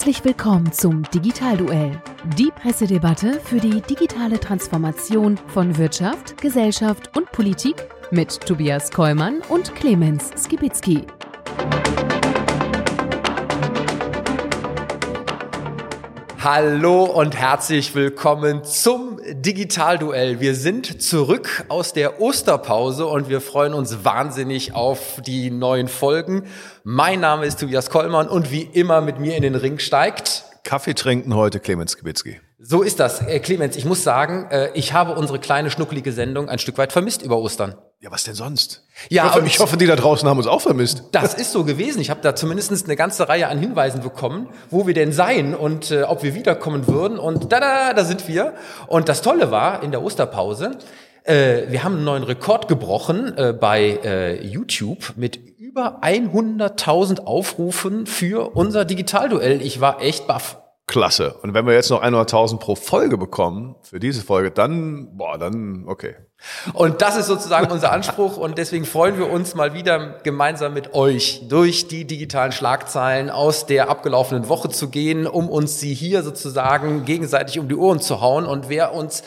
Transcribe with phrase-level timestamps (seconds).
[0.00, 2.00] Herzlich willkommen zum Digitalduell,
[2.38, 9.74] die Pressedebatte für die digitale Transformation von Wirtschaft, Gesellschaft und Politik mit Tobias Kollmann und
[9.74, 11.04] Clemens Skibitzky.
[16.42, 20.40] Hallo und herzlich willkommen zum Digitalduell.
[20.40, 26.44] Wir sind zurück aus der Osterpause und wir freuen uns wahnsinnig auf die neuen Folgen.
[26.82, 30.94] Mein Name ist Tobias Kollmann und wie immer mit mir in den Ring steigt Kaffee
[30.94, 32.40] trinken heute Clemens Kibitzki.
[32.58, 33.20] So ist das.
[33.26, 36.92] Äh, Clemens, ich muss sagen, äh, ich habe unsere kleine schnuckelige Sendung ein Stück weit
[36.92, 37.74] vermisst über Ostern.
[38.02, 38.82] Ja, was denn sonst?
[39.10, 41.04] Ja, ich hoffe, ich hoffe, die da draußen haben uns auch vermisst.
[41.12, 42.00] Das ist so gewesen.
[42.00, 45.90] Ich habe da zumindest eine ganze Reihe an Hinweisen bekommen, wo wir denn seien und
[45.90, 47.18] äh, ob wir wiederkommen würden.
[47.18, 48.54] Und da, da, da sind wir.
[48.86, 50.78] Und das Tolle war in der Osterpause,
[51.24, 58.06] äh, wir haben einen neuen Rekord gebrochen äh, bei äh, YouTube mit über 100.000 Aufrufen
[58.06, 59.60] für unser Digitalduell.
[59.60, 60.59] Ich war echt baff.
[60.90, 61.34] Klasse.
[61.42, 65.84] Und wenn wir jetzt noch 100.000 pro Folge bekommen für diese Folge, dann, boah, dann,
[65.86, 66.16] okay.
[66.72, 70.92] Und das ist sozusagen unser Anspruch und deswegen freuen wir uns mal wieder gemeinsam mit
[70.92, 76.24] euch durch die digitalen Schlagzeilen aus der abgelaufenen Woche zu gehen, um uns sie hier
[76.24, 78.44] sozusagen gegenseitig um die Ohren zu hauen.
[78.44, 79.22] Und wer uns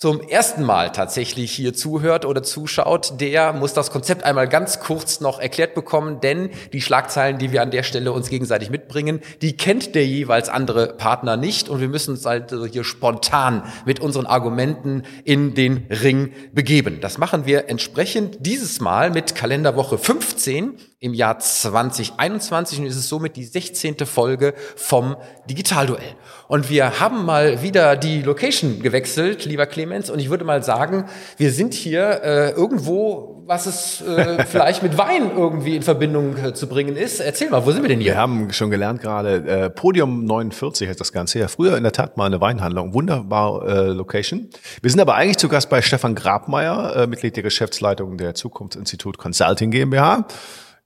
[0.00, 5.20] zum ersten Mal tatsächlich hier zuhört oder zuschaut, der muss das Konzept einmal ganz kurz
[5.20, 9.58] noch erklärt bekommen, denn die Schlagzeilen, die wir an der Stelle uns gegenseitig mitbringen, die
[9.58, 14.24] kennt der jeweils andere Partner nicht und wir müssen uns halt hier spontan mit unseren
[14.24, 17.02] Argumenten in den Ring begeben.
[17.02, 23.08] Das machen wir entsprechend dieses Mal mit Kalenderwoche 15 im Jahr 2021 und ist es
[23.08, 23.96] somit die 16.
[24.04, 25.16] Folge vom
[25.48, 26.14] Digitalduell.
[26.46, 31.06] Und wir haben mal wieder die Location gewechselt, lieber Clemens, und ich würde mal sagen,
[31.38, 36.52] wir sind hier äh, irgendwo, was es äh, vielleicht mit Wein irgendwie in Verbindung äh,
[36.52, 37.20] zu bringen ist.
[37.20, 38.12] Erzähl mal, wo sind wir denn hier?
[38.12, 41.48] Wir haben schon gelernt gerade, äh, Podium 49 heißt das Ganze ja.
[41.48, 44.50] Früher in der Tat mal eine Weinhandlung, wunderbar äh, Location.
[44.82, 49.16] Wir sind aber eigentlich zu Gast bei Stefan Grabmeier, äh, Mitglied der Geschäftsleitung der Zukunftsinstitut
[49.16, 50.26] Consulting GmbH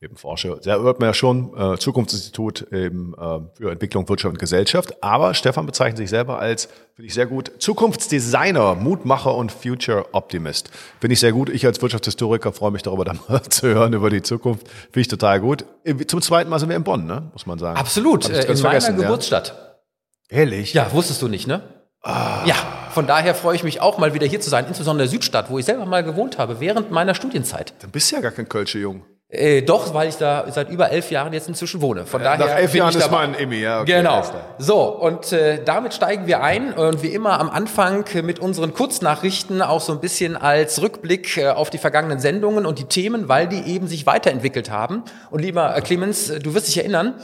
[0.04, 0.59] eben Forscher.
[0.62, 5.03] Da hört man ja schon, äh, Zukunftsinstitut eben äh, für Entwicklung, Wirtschaft und Gesellschaft.
[5.03, 10.70] Aber Stefan bezeichnet sich selber als, finde ich sehr gut, Zukunftsdesigner, Mutmacher und Future Optimist.
[11.00, 11.48] Finde ich sehr gut.
[11.48, 14.69] Ich als Wirtschaftshistoriker freue mich darüber, dann mal zu hören über die Zukunft.
[14.69, 15.65] Finde ich total gut.
[16.06, 17.31] Zum zweiten Mal sind wir in Bonn, ne?
[17.32, 17.78] muss man sagen.
[17.78, 19.54] Absolut, äh, in meiner Geburtsstadt.
[20.31, 20.38] Ja?
[20.38, 20.75] Ehrlich?
[20.75, 21.62] Ja, wusstest du nicht, ne?
[22.04, 22.44] Ah.
[22.44, 22.54] Ja,
[22.91, 25.48] von daher freue ich mich auch mal wieder hier zu sein, insbesondere in der Südstadt,
[25.48, 27.72] wo ich selber mal gewohnt habe, während meiner Studienzeit.
[27.81, 29.04] Dann bist du ja gar kein Kölsche Jung.
[29.29, 32.07] Äh, doch, weil ich da seit über elf Jahren jetzt inzwischen wohne.
[32.07, 33.81] Von daher Nach elf Jahren ist man Emmy, ja.
[33.81, 34.23] Okay, genau.
[34.59, 39.63] So, und äh, damit steigen wir ein und wie immer am Anfang mit unseren Kurznachrichten
[39.63, 43.49] auch so ein bisschen als Rückblick äh, auf die vergangenen Sendungen und die Themen, weil
[43.49, 45.03] die eben sich weiterentwickelt haben.
[45.31, 47.15] Und lieber äh, Clemens, du wirst dich erinnern,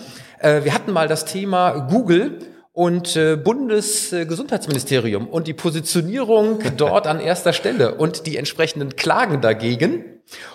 [0.41, 2.39] äh, wir hatten mal das Thema Google
[2.81, 10.03] und äh, Bundesgesundheitsministerium und die Positionierung dort an erster Stelle und die entsprechenden Klagen dagegen.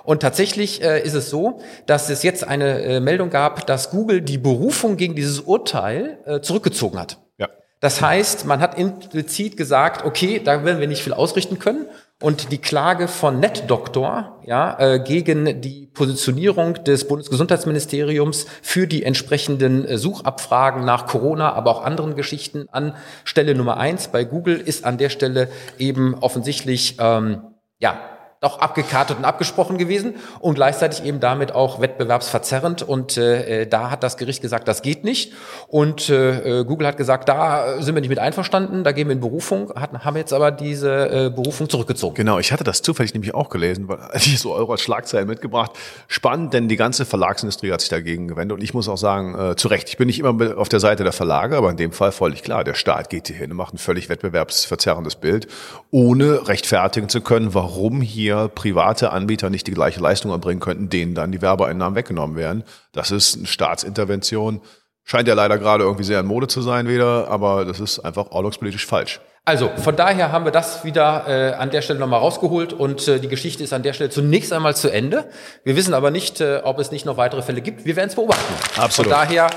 [0.04, 4.22] Und tatsächlich äh, ist es so, dass es jetzt eine äh, Meldung gab, dass Google
[4.22, 7.20] die Berufung gegen dieses Urteil äh, zurückgezogen hat.
[7.38, 7.48] Ja.
[7.80, 11.86] Das heißt, man hat implizit gesagt, okay, da werden wir nicht viel ausrichten können.
[12.26, 19.86] Und die Klage von NetDoctor ja, äh, gegen die Positionierung des Bundesgesundheitsministeriums für die entsprechenden
[19.86, 24.86] äh, Suchabfragen nach Corona, aber auch anderen Geschichten an Stelle Nummer eins bei Google ist
[24.86, 27.44] an der Stelle eben offensichtlich ähm,
[27.78, 28.00] ja
[28.46, 32.84] auch abgekartet und abgesprochen gewesen und gleichzeitig eben damit auch wettbewerbsverzerrend.
[32.84, 35.34] Und äh, äh, da hat das Gericht gesagt, das geht nicht.
[35.68, 39.14] Und äh, äh, Google hat gesagt, da sind wir nicht mit einverstanden, da gehen wir
[39.14, 42.16] in Berufung, hatten, haben jetzt aber diese äh, Berufung zurückgezogen.
[42.16, 45.72] Genau, ich hatte das zufällig nämlich auch gelesen, weil ich so eure Schlagzeilen mitgebracht.
[46.08, 48.58] Spannend, denn die ganze Verlagsindustrie hat sich dagegen gewendet.
[48.58, 51.04] Und ich muss auch sagen, äh, zu Recht, ich bin nicht immer auf der Seite
[51.04, 53.74] der Verlage, aber in dem Fall völlig klar, der Staat geht hier hin und macht
[53.74, 55.48] ein völlig wettbewerbsverzerrendes Bild,
[55.92, 60.90] ohne rechtfertigen zu können, warum hier hier private Anbieter nicht die gleiche Leistung erbringen könnten,
[60.90, 62.64] denen dann die Werbeeinnahmen weggenommen werden.
[62.92, 64.62] Das ist eine Staatsintervention.
[65.04, 68.32] Scheint ja leider gerade irgendwie sehr in Mode zu sein wieder, aber das ist einfach
[68.32, 69.22] ordnungspolitisch falsch.
[69.48, 73.20] Also von daher haben wir das wieder äh, an der Stelle nochmal rausgeholt und äh,
[73.20, 75.30] die Geschichte ist an der Stelle zunächst einmal zu Ende.
[75.64, 77.86] Wir wissen aber nicht, äh, ob es nicht noch weitere Fälle gibt.
[77.86, 78.54] Wir werden es beobachten.
[78.80, 79.12] Absolut.
[79.12, 79.52] Von daher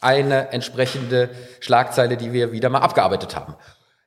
[0.00, 1.28] eine entsprechende
[1.60, 3.54] Schlagzeile, die wir wieder mal abgearbeitet haben.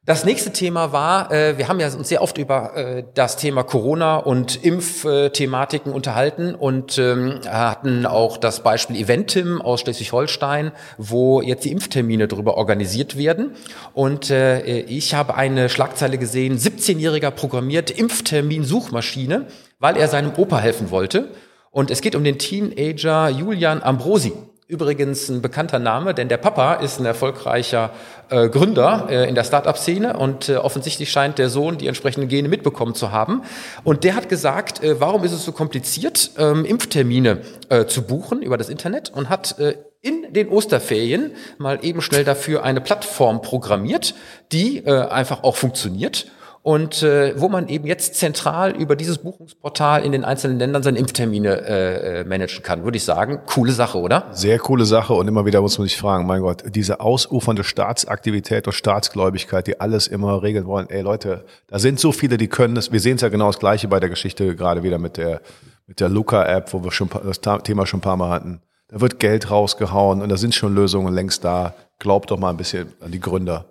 [0.06, 3.64] Das nächste Thema war, äh, wir haben ja uns sehr oft über äh, das Thema
[3.64, 11.66] Corona und Impfthematiken unterhalten und ähm, hatten auch das Beispiel Eventim aus Schleswig-Holstein, wo jetzt
[11.66, 13.52] die Impftermine darüber organisiert werden.
[13.94, 19.48] Und äh, ich habe eine Schlagzeile gesehen, 17-Jähriger programmiert Impftermin-Suchmaschine,
[19.80, 21.30] weil er seinem Opa helfen wollte.
[21.72, 24.34] Und es geht um den Teenager Julian Ambrosi.
[24.70, 27.90] Übrigens ein bekannter Name, denn der Papa ist ein erfolgreicher
[28.30, 32.50] äh, Gründer äh, in der Startup-Szene und äh, offensichtlich scheint der Sohn die entsprechenden Gene
[32.50, 33.42] mitbekommen zu haben.
[33.84, 38.44] Und der hat gesagt, äh, warum ist es so kompliziert, ähm, Impftermine äh, zu buchen
[38.44, 43.42] über das Internet und hat äh, in den Osterferien mal eben schnell dafür eine Plattform
[43.42, 44.14] programmiert,
[44.52, 46.28] die einfach auch funktioniert
[46.62, 51.00] und äh, wo man eben jetzt zentral über dieses Buchungsportal in den einzelnen Ländern seine
[51.00, 53.42] Impftermine äh, äh, managen kann, würde ich sagen.
[53.46, 54.28] Coole Sache, oder?
[54.32, 58.68] Sehr coole Sache und immer wieder muss man sich fragen, mein Gott, diese ausufernde Staatsaktivität
[58.68, 60.90] und Staatsgläubigkeit, die alles immer regeln wollen.
[60.90, 62.92] Ey Leute, da sind so viele, die können es.
[62.92, 65.42] Wir sehen es ja genau das Gleiche bei der Geschichte gerade wieder mit der
[65.90, 68.62] mit der Luca-App, wo wir schon das Thema schon ein paar Mal hatten.
[68.90, 71.74] Da wird Geld rausgehauen und da sind schon Lösungen längst da.
[71.98, 73.66] Glaubt doch mal ein bisschen an die Gründer.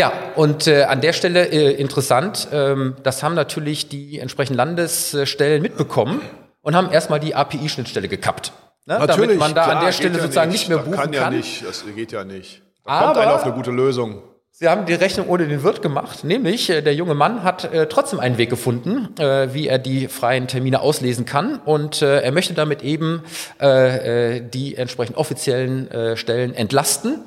[0.00, 5.60] Ja, und äh, an der Stelle äh, interessant, ähm, das haben natürlich die entsprechenden Landesstellen
[5.60, 6.22] mitbekommen
[6.62, 8.50] und haben erstmal die API-Schnittstelle gekappt.
[8.86, 8.98] Ne?
[8.98, 11.10] Natürlich, damit man da klar, an der Stelle ja sozusagen nicht, nicht mehr buchen kann.
[11.10, 11.12] kann.
[11.12, 12.62] ja nicht, das geht ja nicht.
[12.86, 14.22] Da Aber- kommt einer auf eine gute Lösung.
[14.52, 17.86] Sie haben die Rechnung ohne den Wirt gemacht, nämlich äh, der junge Mann hat äh,
[17.86, 22.32] trotzdem einen Weg gefunden, äh, wie er die freien Termine auslesen kann und äh, er
[22.32, 23.22] möchte damit eben
[23.58, 27.18] äh, die entsprechend offiziellen Stellen entlasten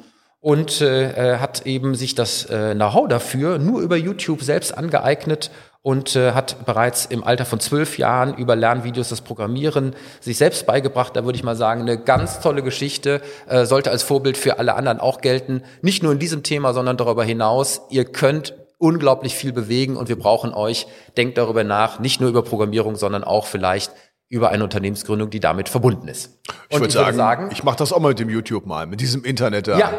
[0.44, 5.52] und äh, äh, hat eben sich das äh, Know-how dafür nur über YouTube selbst angeeignet
[5.82, 10.66] und äh, hat bereits im Alter von zwölf Jahren über Lernvideos das Programmieren sich selbst
[10.66, 11.16] beigebracht.
[11.16, 14.76] Da würde ich mal sagen, eine ganz tolle Geschichte, äh, sollte als Vorbild für alle
[14.76, 15.64] anderen auch gelten.
[15.82, 17.82] Nicht nur in diesem Thema, sondern darüber hinaus.
[17.90, 20.88] Ihr könnt unglaublich viel bewegen und wir brauchen euch.
[21.16, 23.94] Denkt darüber nach, nicht nur über Programmierung, sondern auch vielleicht
[24.30, 26.40] über eine Unternehmensgründung, die damit verbunden ist.
[26.70, 29.68] Ich würde sagen, ich mache das auch mal mit dem YouTube mal, mit diesem Internet
[29.68, 29.78] da.
[29.78, 29.92] Ja,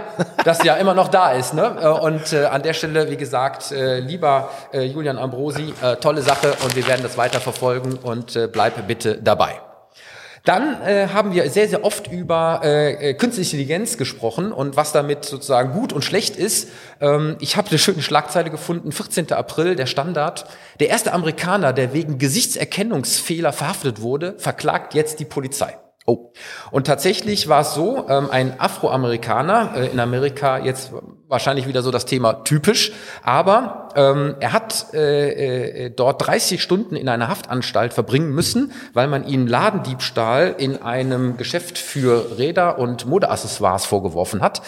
[0.45, 1.55] das ja immer noch da ist.
[1.55, 1.77] Ne?
[1.81, 6.23] Äh, Und äh, an der Stelle, wie gesagt, äh, lieber äh, Julian Ambrosi, äh, tolle
[6.23, 9.61] Sache und wir werden das weiter verfolgen und äh, bleib bitte dabei.
[10.45, 14.93] Dann äh, haben wir sehr, sehr oft über äh, äh, künstliche Intelligenz gesprochen und was
[14.93, 16.69] damit sozusagen gut und schlecht ist.
[17.01, 19.33] Ähm, ich habe eine schöne Schlagzeile gefunden, 14.
[19.33, 20.45] April, der Standard.
[20.81, 25.79] Der erste Amerikaner, der wegen Gesichtserkennungsfehler verhaftet wurde, verklagt jetzt die Polizei.
[26.07, 26.33] Oh.
[26.71, 30.93] Und tatsächlich war es so, ähm, ein Afroamerikaner, äh, in Amerika jetzt
[31.27, 32.93] wahrscheinlich wieder so das Thema typisch,
[33.23, 39.09] aber ähm, er hat äh, äh, dort 30 Stunden in einer Haftanstalt verbringen müssen, weil
[39.09, 44.63] man ihm Ladendiebstahl in einem Geschäft für Räder und Modeaccessoires vorgeworfen hat,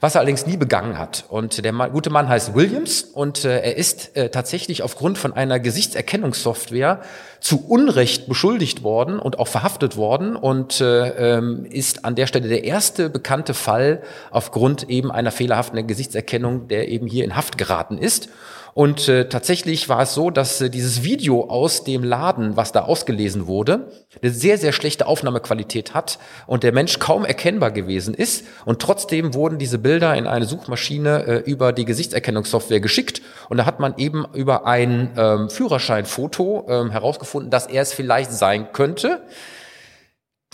[0.00, 1.24] was er allerdings nie begangen hat.
[1.28, 5.58] Und der gute Mann heißt Williams und äh, er ist äh, tatsächlich aufgrund von einer
[5.58, 7.00] Gesichtserkennungssoftware
[7.42, 12.48] zu Unrecht beschuldigt worden und auch verhaftet worden und äh, ähm, ist an der Stelle
[12.48, 17.98] der erste bekannte Fall aufgrund eben einer fehlerhaften Gesichtserkennung, der eben hier in Haft geraten
[17.98, 18.28] ist.
[18.74, 22.82] Und äh, tatsächlich war es so, dass äh, dieses Video aus dem Laden, was da
[22.82, 23.92] ausgelesen wurde,
[24.22, 28.46] eine sehr, sehr schlechte Aufnahmequalität hat und der Mensch kaum erkennbar gewesen ist.
[28.64, 33.20] Und trotzdem wurden diese Bilder in eine Suchmaschine äh, über die Gesichtserkennungssoftware geschickt.
[33.50, 38.32] Und da hat man eben über ein ähm, Führerscheinfoto ähm, herausgefunden, dass er es vielleicht
[38.32, 39.22] sein könnte.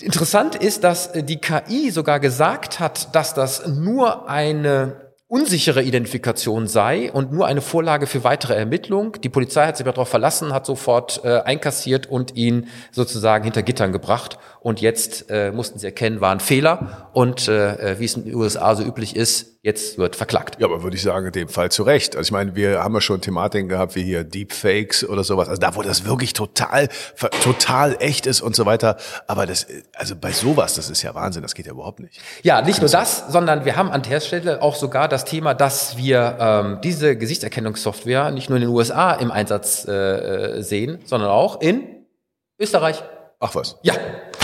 [0.00, 6.66] Interessant ist, dass äh, die KI sogar gesagt hat, dass das nur eine unsichere Identifikation
[6.66, 9.20] sei und nur eine Vorlage für weitere Ermittlung.
[9.22, 13.92] Die Polizei hat sich darauf verlassen, hat sofort äh, einkassiert und ihn sozusagen hinter Gittern
[13.92, 14.38] gebracht.
[14.60, 17.10] Und jetzt äh, mussten sie erkennen, war ein Fehler.
[17.12, 20.56] Und äh, wie es in den USA so üblich ist, jetzt wird verklagt.
[20.58, 22.16] Ja, aber würde ich sagen, in dem Fall zu Recht.
[22.16, 25.48] Also ich meine, wir haben ja schon Thematiken gehabt wie hier Deepfakes oder sowas.
[25.48, 26.88] Also da, wo das wirklich total,
[27.42, 28.96] total echt ist und so weiter.
[29.26, 31.42] Aber das, also bei sowas, das ist ja Wahnsinn.
[31.42, 32.18] Das geht ja überhaupt nicht.
[32.42, 35.98] Ja, nicht nur das, sondern wir haben an der Stelle auch sogar das Thema, dass
[35.98, 41.60] wir ähm, diese Gesichtserkennungssoftware nicht nur in den USA im Einsatz äh, sehen, sondern auch
[41.60, 42.06] in
[42.58, 43.02] Österreich.
[43.38, 43.76] Ach was.
[43.82, 43.94] Ja,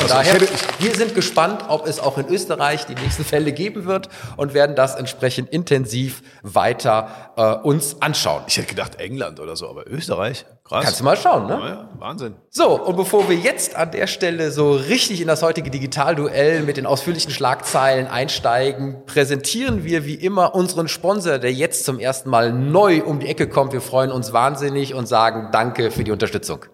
[0.08, 3.86] von Also daher, wir sind gespannt, ob es auch in Österreich die nächsten Fälle geben
[3.86, 8.42] wird und werden das entsprechend intensiv weiter äh, uns anschauen.
[8.46, 10.44] Ich hätte gedacht England oder so, aber Österreich?
[10.66, 10.84] Krass.
[10.84, 11.52] Kannst du mal schauen, ne?
[11.52, 12.36] Ja, Wahnsinn.
[12.48, 16.78] So, und bevor wir jetzt an der Stelle so richtig in das heutige Digitalduell mit
[16.78, 22.52] den ausführlichen Schlagzeilen einsteigen, präsentieren wir wie immer unseren Sponsor, der jetzt zum ersten Mal
[22.52, 23.74] neu um die Ecke kommt.
[23.74, 26.64] Wir freuen uns wahnsinnig und sagen Danke für die Unterstützung.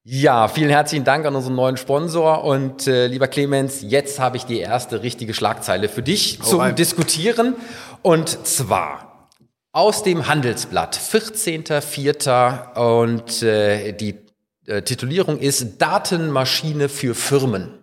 [0.04, 4.44] Ja, vielen herzlichen Dank an unseren neuen Sponsor und äh, lieber Clemens, jetzt habe ich
[4.44, 6.76] die erste richtige Schlagzeile für dich Hau zum rein.
[6.76, 7.56] Diskutieren
[8.02, 9.28] und zwar
[9.72, 13.00] aus dem Handelsblatt, 14.04.
[13.00, 14.20] und äh, die
[14.66, 17.80] äh, Titulierung ist Datenmaschine für Firmen.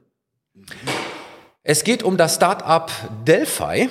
[1.64, 2.90] Es geht um das Startup
[3.28, 3.90] Delphi.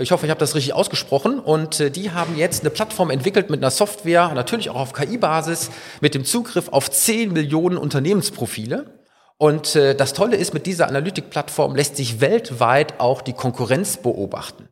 [0.00, 1.38] Ich hoffe, ich habe das richtig ausgesprochen.
[1.38, 5.70] Und äh, die haben jetzt eine Plattform entwickelt mit einer Software, natürlich auch auf KI-Basis,
[6.00, 8.98] mit dem Zugriff auf 10 Millionen Unternehmensprofile.
[9.36, 14.68] Und äh, das Tolle ist, mit dieser Analytik-Plattform lässt sich weltweit auch die Konkurrenz beobachten.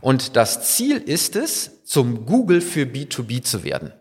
[0.00, 3.92] Und das Ziel ist es, zum Google für B2B zu werden.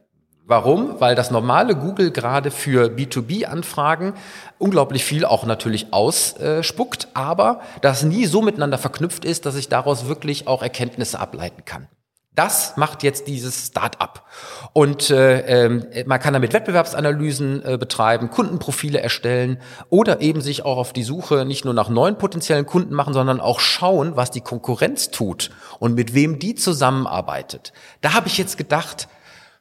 [0.49, 1.01] Warum?
[1.01, 4.13] Weil das normale Google gerade für B2B-Anfragen
[4.57, 10.07] unglaublich viel auch natürlich ausspuckt, aber das nie so miteinander verknüpft ist, dass ich daraus
[10.07, 11.89] wirklich auch Erkenntnisse ableiten kann.
[12.33, 14.25] Das macht jetzt dieses Start-up.
[14.71, 20.77] Und äh, äh, man kann damit Wettbewerbsanalysen äh, betreiben, Kundenprofile erstellen oder eben sich auch
[20.77, 24.41] auf die Suche nicht nur nach neuen potenziellen Kunden machen, sondern auch schauen, was die
[24.41, 25.49] Konkurrenz tut
[25.79, 27.73] und mit wem die zusammenarbeitet.
[28.01, 29.09] Da habe ich jetzt gedacht,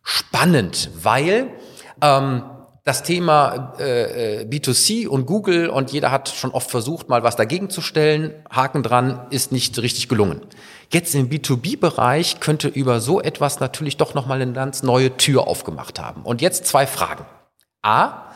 [0.06, 1.50] spannend, weil
[2.00, 2.44] ähm,
[2.84, 7.68] das Thema äh, B2C und Google und jeder hat schon oft versucht, mal was dagegen
[7.70, 8.32] zu stellen.
[8.48, 10.42] Haken dran ist nicht richtig gelungen.
[10.92, 15.98] Jetzt im B2B-Bereich könnte über so etwas natürlich doch nochmal eine ganz neue Tür aufgemacht
[15.98, 16.22] haben.
[16.22, 17.26] Und jetzt zwei Fragen.
[17.82, 18.30] A,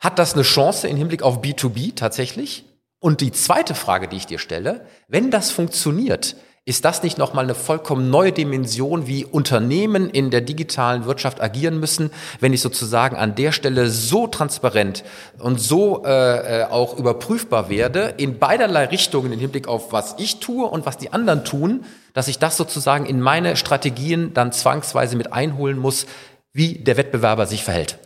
[0.00, 2.64] hat das eine Chance im Hinblick auf B2B tatsächlich?
[2.98, 6.34] Und die zweite Frage, die ich dir stelle, wenn das funktioniert,
[6.66, 11.78] ist das nicht nochmal eine vollkommen neue Dimension, wie Unternehmen in der digitalen Wirtschaft agieren
[11.78, 15.04] müssen, wenn ich sozusagen an der Stelle so transparent
[15.38, 20.40] und so äh, äh, auch überprüfbar werde, in beiderlei Richtungen im Hinblick auf was ich
[20.40, 25.16] tue und was die anderen tun, dass ich das sozusagen in meine Strategien dann zwangsweise
[25.16, 26.06] mit einholen muss,
[26.54, 27.98] wie der Wettbewerber sich verhält.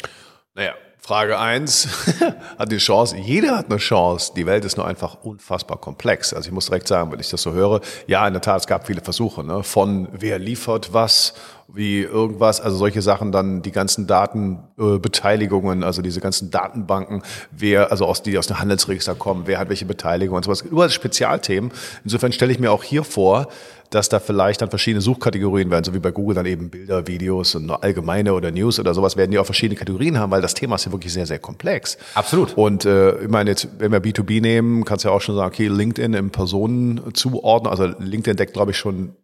[0.55, 0.75] Naja,
[1.09, 1.89] Frage eins
[2.59, 4.33] hat die Chance, jeder hat eine Chance.
[4.37, 6.35] Die Welt ist nur einfach unfassbar komplex.
[6.35, 8.67] Also ich muss direkt sagen, wenn ich das so höre, ja, in der Tat, es
[8.67, 9.63] gab viele Versuche, ne?
[9.63, 11.33] von wer liefert was,
[11.67, 17.23] wie irgendwas, also solche Sachen, dann die ganzen Datenbeteiligungen, äh, also diese ganzen Datenbanken,
[17.53, 20.91] wer, also aus die aus dem Handelsregister kommen, wer hat welche Beteiligung und sowas, überall
[20.91, 21.73] Spezialthemen.
[22.05, 23.49] Insofern stelle ich mir auch hier vor,
[23.91, 27.55] dass da vielleicht dann verschiedene Suchkategorien werden, so wie bei Google dann eben Bilder, Videos
[27.55, 30.77] und allgemeine oder News oder sowas, werden die auch verschiedene Kategorien haben, weil das Thema
[30.77, 31.99] ist ja wirklich sehr, sehr komplex.
[32.15, 32.57] Absolut.
[32.57, 35.49] Und äh, ich meine, jetzt, wenn wir B2B nehmen, kannst du ja auch schon sagen,
[35.49, 37.71] okay, LinkedIn im Personen zuordnen.
[37.71, 39.15] Also LinkedIn deckt, glaube ich, schon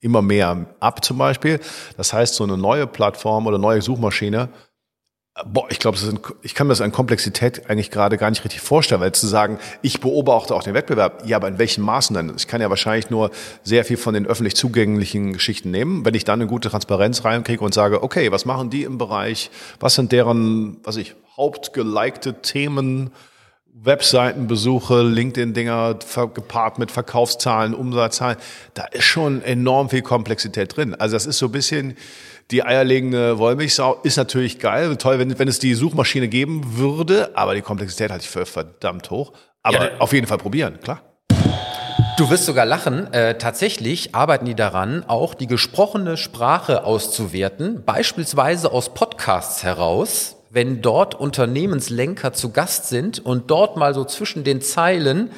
[0.00, 1.60] immer mehr ab zum Beispiel.
[1.96, 4.50] Das heißt, so eine neue Plattform oder neue Suchmaschine
[5.46, 5.98] Boah, ich glaube,
[6.42, 9.58] ich kann mir das an Komplexität eigentlich gerade gar nicht richtig vorstellen, weil zu sagen,
[9.82, 12.32] ich beobachte auch den Wettbewerb, ja, aber in welchen Maßen denn?
[12.36, 13.32] Ich kann ja wahrscheinlich nur
[13.64, 16.04] sehr viel von den öffentlich zugänglichen Geschichten nehmen.
[16.04, 19.50] Wenn ich dann eine gute Transparenz reinkriege und sage, okay, was machen die im Bereich,
[19.80, 23.10] was sind deren, was ich, hauptgelikte Themen,
[23.82, 25.98] Webseitenbesuche, LinkedIn-Dinger
[26.32, 28.36] gepaart mit Verkaufszahlen, Umsatzzahlen,
[28.74, 30.94] da ist schon enorm viel Komplexität drin.
[30.94, 31.96] Also das ist so ein bisschen,
[32.50, 37.54] die eierlegende Wollmilchsau ist natürlich geil, toll, wenn, wenn es die Suchmaschine geben würde, aber
[37.54, 39.32] die Komplexität halte ich für verdammt hoch.
[39.62, 41.00] Aber ja, auf jeden Fall probieren, klar.
[42.16, 43.12] Du wirst sogar lachen.
[43.12, 50.80] Äh, tatsächlich arbeiten die daran, auch die gesprochene Sprache auszuwerten, beispielsweise aus Podcasts heraus, wenn
[50.80, 55.30] dort Unternehmenslenker zu Gast sind und dort mal so zwischen den Zeilen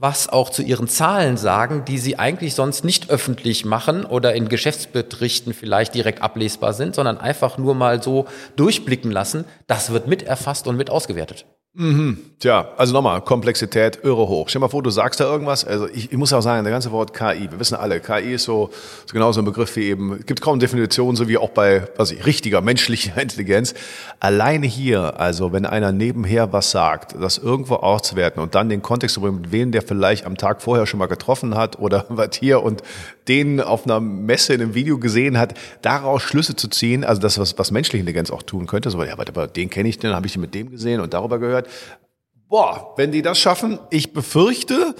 [0.00, 4.48] was auch zu ihren Zahlen sagen, die sie eigentlich sonst nicht öffentlich machen oder in
[4.48, 8.24] Geschäftsberichten vielleicht direkt ablesbar sind, sondern einfach nur mal so
[8.56, 9.44] durchblicken lassen.
[9.66, 11.44] Das wird mit erfasst und mit ausgewertet.
[11.74, 12.18] Mhm.
[12.40, 14.48] Tja, also nochmal, Komplexität irre hoch.
[14.48, 15.64] Stell dir mal vor, du sagst da irgendwas.
[15.64, 18.44] Also ich, ich muss auch sagen, der ganze Wort KI, wir wissen alle, KI ist
[18.44, 18.70] so,
[19.06, 21.86] so genau so ein Begriff wie eben, es gibt kaum Definitionen, so wie auch bei,
[21.96, 23.74] was ich, richtiger menschlicher Intelligenz.
[24.18, 29.14] Alleine hier, also wenn einer nebenher was sagt, das irgendwo auszuwerten und dann den Kontext
[29.14, 32.30] zu bringen, mit wem der vielleicht am Tag vorher schon mal getroffen hat oder was
[32.36, 32.82] hier und
[33.30, 37.38] den auf einer Messe in einem Video gesehen hat, daraus Schlüsse zu ziehen, also das,
[37.38, 40.26] was, was menschliche Intelligenz auch tun könnte, so, ja, aber den kenne ich, den habe
[40.26, 41.68] ich mit dem gesehen und darüber gehört.
[42.48, 44.96] Boah, wenn die das schaffen, ich befürchte,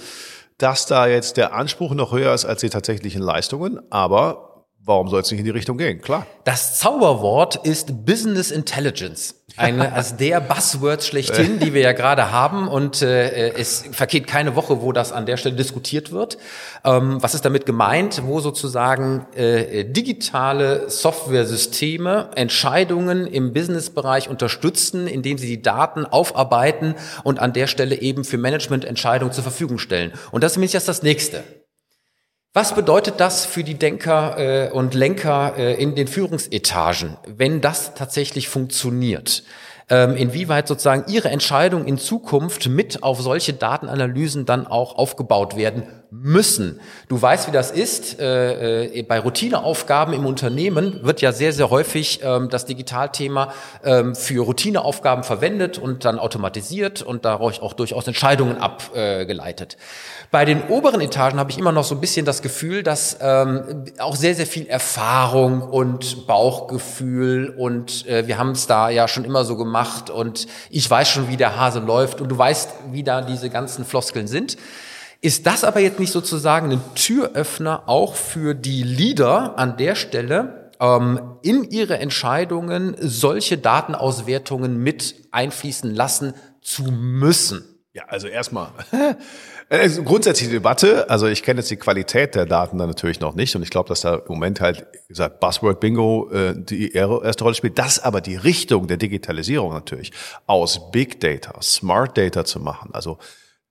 [0.57, 5.19] dass da jetzt der Anspruch noch höher ist als die tatsächlichen Leistungen, aber warum soll
[5.19, 5.99] es nicht in die Richtung gehen?
[5.99, 6.25] Klar.
[6.45, 9.40] Das Zauberwort ist Business Intelligence.
[9.57, 12.67] Eine als der Buzzwords schlechthin, die wir ja gerade haben.
[12.67, 16.37] Und äh, es vergeht keine Woche, wo das an der Stelle diskutiert wird.
[16.83, 18.23] Ähm, was ist damit gemeint?
[18.25, 27.39] Wo sozusagen äh, digitale Softwaresysteme Entscheidungen im Businessbereich unterstützen, indem sie die Daten aufarbeiten und
[27.39, 30.13] an der Stelle eben für Managemententscheidungen zur Verfügung stellen.
[30.31, 31.43] Und das ist jetzt das Nächste.
[32.53, 37.93] Was bedeutet das für die Denker äh, und Lenker äh, in den Führungsetagen, wenn das
[37.93, 39.43] tatsächlich funktioniert?
[39.91, 45.83] ähm, inwieweit sozusagen ihre Entscheidungen in Zukunft mit auf solche Datenanalysen dann auch aufgebaut werden
[46.11, 46.81] müssen.
[47.07, 48.19] Du weißt, wie das ist.
[48.19, 53.53] Äh, äh, bei Routineaufgaben im Unternehmen wird ja sehr, sehr häufig ähm, das Digitalthema
[53.83, 59.77] ähm, für Routineaufgaben verwendet und dann automatisiert und daraus auch durchaus Entscheidungen abgeleitet.
[60.31, 63.85] Bei den oberen Etagen habe ich immer noch so ein bisschen das Gefühl, dass ähm,
[63.99, 69.23] auch sehr, sehr viel Erfahrung und Bauchgefühl und äh, wir haben es da ja schon
[69.23, 73.03] immer so gemacht und ich weiß schon, wie der Hase läuft und du weißt, wie
[73.03, 74.57] da diese ganzen Floskeln sind.
[75.21, 80.71] Ist das aber jetzt nicht sozusagen ein Türöffner auch für die Leader an der Stelle,
[80.79, 87.63] ähm, in ihre Entscheidungen solche Datenauswertungen mit einfließen lassen zu müssen?
[87.93, 88.69] Ja, also erstmal
[89.71, 93.35] Äh, grundsätzlich die Debatte, also ich kenne jetzt die Qualität der Daten da natürlich noch
[93.35, 96.91] nicht und ich glaube, dass da im Moment halt, wie gesagt, Buzzword Bingo äh, die
[96.91, 100.11] erste Rolle spielt, das aber die Richtung der Digitalisierung natürlich
[100.45, 103.17] aus Big Data, Smart Data zu machen, also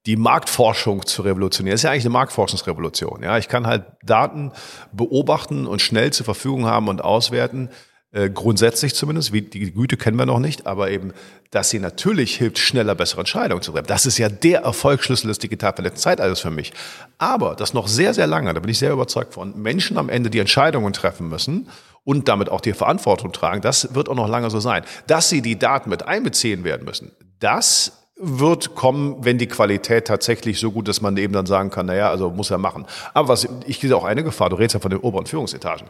[0.07, 1.75] die Marktforschung zu revolutionieren.
[1.75, 3.23] Das ist ja eigentlich eine Marktforschungsrevolution.
[3.23, 4.53] Ja, ich kann halt Daten
[4.93, 7.71] beobachten und schnell zur Verfügung haben und auswerten
[8.13, 11.13] äh, grundsätzlich zumindest, wie die Güte kennen wir noch nicht, aber eben,
[11.53, 13.87] dass sie natürlich hilft, schneller bessere Entscheidungen zu treffen.
[13.87, 16.73] Das ist ja der Erfolgsschlüssel des digital vernetzten Zeitalters für mich.
[17.19, 20.29] Aber dass noch sehr, sehr lange, da bin ich sehr überzeugt von, Menschen am Ende
[20.29, 21.69] die Entscheidungen treffen müssen
[22.03, 24.83] und damit auch die Verantwortung tragen, das wird auch noch lange so sein.
[25.07, 30.61] Dass sie die Daten mit einbeziehen werden müssen, das wird kommen, wenn die Qualität tatsächlich
[30.61, 32.85] so gut ist, dass man eben dann sagen kann, naja, also muss er machen.
[33.15, 35.89] Aber was, ich sehe auch eine Gefahr, du redest ja von den oberen Führungsetagen.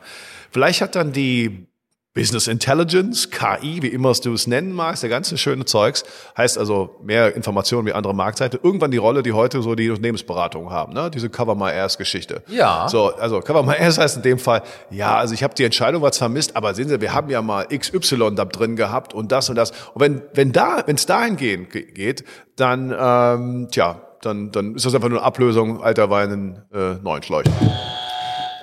[0.50, 1.66] Vielleicht hat dann die
[2.12, 6.02] Business Intelligence, KI, wie immer du es nennen magst, der ganze schöne Zeugs,
[6.36, 8.58] heißt also mehr Informationen wie andere Marktseite.
[8.60, 11.08] Irgendwann die Rolle, die heute so die Unternehmensberatung haben, ne?
[11.12, 12.42] diese Cover My Ass Geschichte.
[12.48, 12.88] Ja.
[12.88, 16.02] So, also Cover My Ass heißt in dem Fall, ja, also ich habe die Entscheidung
[16.02, 19.48] was vermisst, aber sehen Sie, wir haben ja mal XY da drin gehabt und das
[19.48, 19.70] und das.
[19.94, 22.24] Und wenn wenn da, wenn es dahin gehen, geht,
[22.56, 27.22] dann ähm, tja, dann dann ist das einfach nur eine Ablösung alter Weinen äh, neuen
[27.22, 27.52] Schläuchen.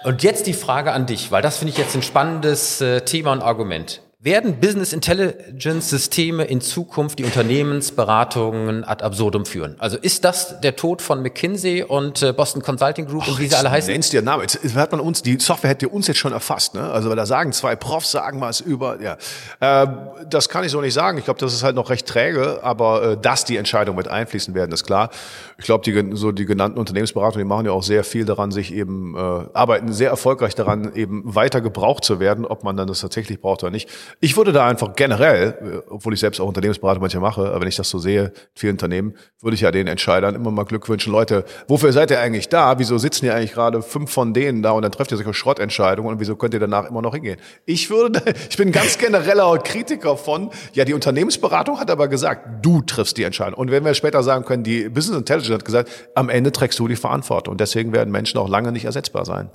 [0.07, 3.33] Und jetzt die Frage an dich, weil das finde ich jetzt ein spannendes äh, Thema
[3.33, 4.01] und Argument.
[4.27, 9.77] Werden Business Intelligence Systeme in Zukunft die Unternehmensberatungen ad absurdum führen?
[9.79, 13.47] Also ist das der Tod von McKinsey und äh, Boston Consulting Group Ach, und wie
[13.47, 13.89] sie alle heißen?
[13.89, 14.21] Nennst dir.
[14.41, 16.91] Jetzt, jetzt hat man uns, die Software hätte uns jetzt schon erfasst, ne?
[16.91, 19.15] Also, weil da sagen zwei Profs, sagen was über, ja.
[19.61, 19.87] Äh,
[20.29, 21.17] das kann ich so nicht sagen.
[21.17, 24.53] Ich glaube, das ist halt noch recht träge, aber äh, dass die Entscheidungen mit einfließen
[24.53, 25.09] werden, ist klar.
[25.57, 28.73] Ich glaube, die, so die genannten Unternehmensberatungen, die machen ja auch sehr viel daran, sich
[28.73, 29.19] eben, äh,
[29.53, 33.63] arbeiten sehr erfolgreich daran, eben weiter gebraucht zu werden, ob man dann das tatsächlich braucht
[33.63, 33.89] oder nicht.
[34.19, 37.67] Ich würde da einfach generell, äh, obwohl ich selbst auch Unternehmensberatung manchmal mache, aber wenn
[37.67, 41.11] ich das so sehe, vielen Unternehmen, würde ich ja den Entscheidern immer mal Glück wünschen.
[41.11, 42.79] Leute, wofür seid ihr eigentlich da?
[42.79, 46.13] Wieso sitzen ihr eigentlich gerade fünf von denen da und dann trefft ihr solche Schrottentscheidungen
[46.13, 47.37] und wieso könnt ihr danach immer noch hingehen?
[47.65, 52.81] Ich würde, ich bin ganz genereller Kritiker von, ja, die Unternehmensberatung hat aber gesagt, du
[52.81, 53.59] triffst die Entscheidung.
[53.59, 56.87] Und wenn wir später sagen können, die Business Intelligence hat gesagt, am Ende trägst du
[56.87, 57.51] die Verantwortung.
[57.51, 59.51] Und deswegen werden Menschen auch lange nicht ersetzbar sein.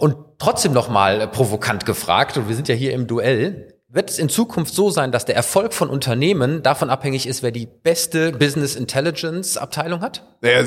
[0.00, 4.18] Und trotzdem nochmal äh, provokant gefragt, und wir sind ja hier im Duell, wird es
[4.18, 8.32] in Zukunft so sein, dass der Erfolg von Unternehmen davon abhängig ist, wer die beste
[8.32, 10.36] Business Intelligence Abteilung hat?
[10.40, 10.64] Naja,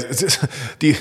[0.81, 0.95] die,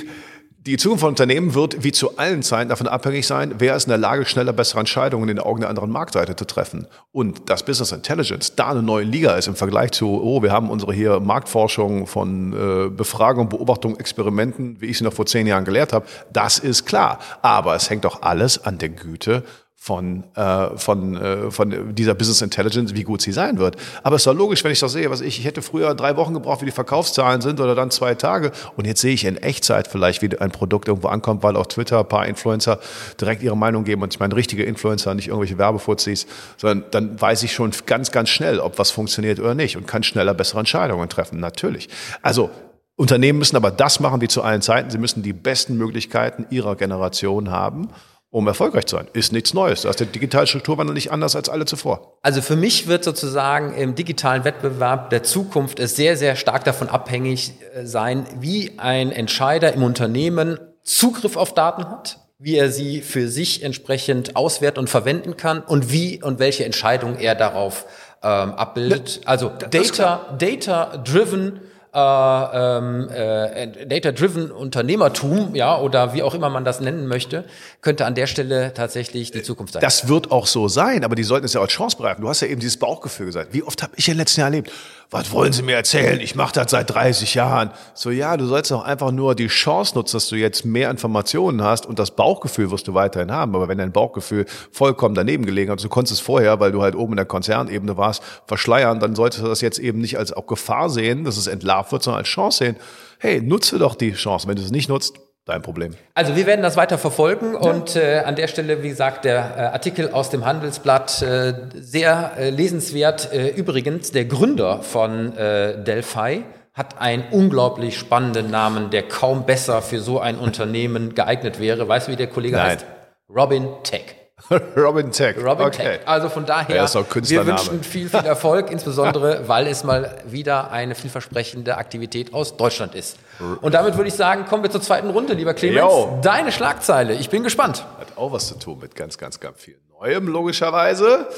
[0.66, 3.90] die Zukunft von Unternehmen wird wie zu allen Zeiten davon abhängig sein, wer ist in
[3.90, 6.86] der Lage, schneller bessere Entscheidungen in den Augen der anderen Marktseite zu treffen.
[7.12, 10.70] Und dass Business Intelligence da eine neue Liga ist im Vergleich zu, oh, wir haben
[10.70, 15.66] unsere hier Marktforschung von äh, Befragung, Beobachtung, Experimenten, wie ich sie noch vor zehn Jahren
[15.66, 17.18] gelehrt habe, das ist klar.
[17.42, 19.42] Aber es hängt doch alles an der Güte
[19.84, 23.76] von, äh, von, äh, von dieser Business Intelligence, wie gut sie sein wird.
[24.02, 26.16] Aber es ist doch logisch, wenn ich das sehe, was ich, ich hätte früher drei
[26.16, 28.50] Wochen gebraucht, wie die Verkaufszahlen sind oder dann zwei Tage.
[28.78, 31.98] Und jetzt sehe ich in Echtzeit vielleicht, wie ein Produkt irgendwo ankommt, weil auf Twitter
[31.98, 32.78] ein paar Influencer
[33.20, 34.00] direkt ihre Meinung geben.
[34.00, 38.30] Und ich meine, richtige Influencer, nicht irgendwelche Werbefuzis, sondern dann weiß ich schon ganz, ganz
[38.30, 41.40] schnell, ob was funktioniert oder nicht und kann schneller bessere Entscheidungen treffen.
[41.40, 41.90] Natürlich.
[42.22, 42.48] Also,
[42.96, 44.88] Unternehmen müssen aber das machen wie zu allen Zeiten.
[44.88, 47.90] Sie müssen die besten Möglichkeiten ihrer Generation haben
[48.34, 49.06] um erfolgreich zu sein.
[49.12, 49.82] Ist nichts Neues.
[49.82, 52.18] Da ist der digitale Strukturwandel nicht anders als alle zuvor.
[52.20, 56.88] Also für mich wird sozusagen im digitalen Wettbewerb der Zukunft es sehr, sehr stark davon
[56.88, 63.02] abhängig äh, sein, wie ein Entscheider im Unternehmen Zugriff auf Daten hat, wie er sie
[63.02, 67.86] für sich entsprechend auswerten und verwenden kann und wie und welche Entscheidungen er darauf
[68.24, 69.20] ähm, abbildet.
[69.26, 71.60] Also Data, Data-driven
[71.94, 77.44] äh, ähm, äh, Data-Driven Unternehmertum, ja, oder wie auch immer man das nennen möchte,
[77.82, 79.80] könnte an der Stelle tatsächlich die Zukunft sein.
[79.80, 82.22] Das wird auch so sein, aber die sollten es ja als Chance begreifen.
[82.22, 83.52] Du hast ja eben dieses Bauchgefühl gesagt.
[83.52, 84.72] Wie oft habe ich in den letzten Jahren erlebt?
[85.14, 86.18] Was wollen Sie mir erzählen?
[86.18, 87.70] Ich mache das seit 30 Jahren.
[87.94, 91.62] So, ja, du sollst doch einfach nur die Chance nutzen, dass du jetzt mehr Informationen
[91.62, 93.54] hast und das Bauchgefühl wirst du weiterhin haben.
[93.54, 96.96] Aber wenn dein Bauchgefühl vollkommen daneben gelegen hat, du konntest es vorher, weil du halt
[96.96, 100.48] oben in der Konzernebene warst, verschleiern, dann solltest du das jetzt eben nicht als auch
[100.48, 102.76] Gefahr sehen, dass es entlarvt wird, sondern als Chance sehen.
[103.20, 104.48] Hey, nutze doch die Chance.
[104.48, 105.94] Wenn du es nicht nutzt, dein Problem.
[106.14, 107.58] Also wir werden das weiter verfolgen ja.
[107.70, 112.32] und äh, an der Stelle, wie gesagt, der äh, Artikel aus dem Handelsblatt äh, sehr
[112.36, 113.32] äh, lesenswert.
[113.32, 119.80] Äh, übrigens, der Gründer von äh, Delphi hat einen unglaublich spannenden Namen, der kaum besser
[119.80, 121.86] für so ein Unternehmen geeignet wäre.
[121.86, 122.66] Weißt du, wie der Kollege Nein.
[122.66, 122.86] heißt?
[123.28, 124.23] Robin Tech.
[124.76, 125.36] Robin Tech.
[125.38, 125.82] Robin okay.
[125.82, 126.00] Tech.
[126.06, 130.94] Also von daher, ja, wir wünschen viel, viel Erfolg, insbesondere weil es mal wieder eine
[130.94, 133.16] vielversprechende Aktivität aus Deutschland ist.
[133.60, 135.80] Und damit würde ich sagen, kommen wir zur zweiten Runde, lieber Clemens.
[135.80, 136.18] Yo.
[136.22, 137.86] Deine Schlagzeile, ich bin gespannt.
[137.98, 141.28] Hat auch was zu tun mit ganz, ganz, ganz viel Neuem, logischerweise.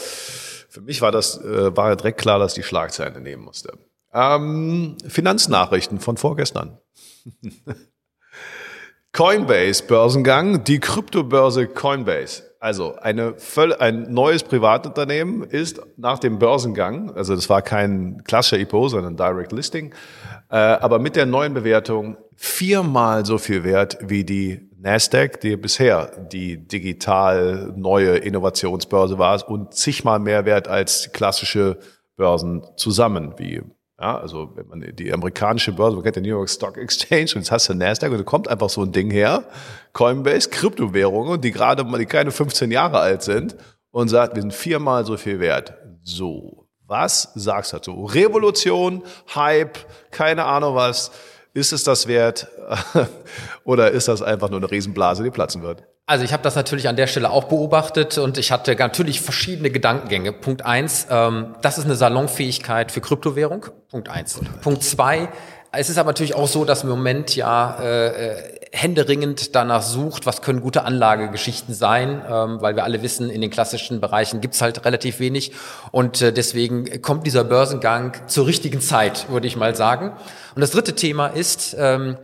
[0.69, 3.73] Für mich war das, äh, war direkt klar, dass ich die Schlagzeile nehmen musste.
[4.13, 6.79] Ähm, Finanznachrichten von vorgestern.
[9.13, 13.37] Coinbase Börsengang, die Kryptobörse Coinbase also eine
[13.79, 19.53] ein neues Privatunternehmen ist nach dem Börsengang, also das war kein klassischer IPO, sondern Direct
[19.53, 19.95] Listing,
[20.51, 26.11] äh, aber mit der neuen Bewertung viermal so viel wert wie die Nasdaq, die bisher
[26.33, 31.79] die digital neue Innovationsbörse war und zigmal mehr wert als klassische
[32.17, 33.63] Börsen zusammen, wie
[33.99, 37.37] ja, also wenn man die amerikanische Börse, man kennt den New York Stock Exchange und
[37.37, 39.45] jetzt hast du Nasdaq und da kommt einfach so ein Ding her,
[39.95, 43.57] Coinbase, Kryptowährungen, die gerade mal die keine 15 Jahre alt sind
[43.91, 45.75] und sagt, wir sind viermal so viel wert.
[46.03, 48.05] So, was sagst du dazu?
[48.05, 49.03] Revolution,
[49.35, 49.79] Hype,
[50.11, 51.11] keine Ahnung was.
[51.57, 52.49] Ist es das wert
[53.65, 55.85] oder ist das einfach nur eine Riesenblase, die platzen wird?
[56.05, 59.71] Also ich habe das natürlich an der Stelle auch beobachtet und ich hatte natürlich verschiedene
[59.71, 60.35] Gedankengänge.
[60.35, 63.65] Punkt eins, ähm, das ist eine Salonfähigkeit für Kryptowährung.
[63.91, 64.39] Punkt eins.
[64.61, 65.31] Punkt zwei,
[65.73, 70.27] es ist aber natürlich auch so, dass im Moment ja äh, äh, händeringend danach sucht,
[70.27, 74.61] was können gute Anlagegeschichten sein, ähm, weil wir alle wissen, in den klassischen Bereichen gibt's
[74.61, 75.53] halt relativ wenig
[75.93, 80.13] und äh, deswegen kommt dieser Börsengang zur richtigen Zeit, würde ich mal sagen.
[80.55, 82.17] Und das dritte Thema ist, ähm,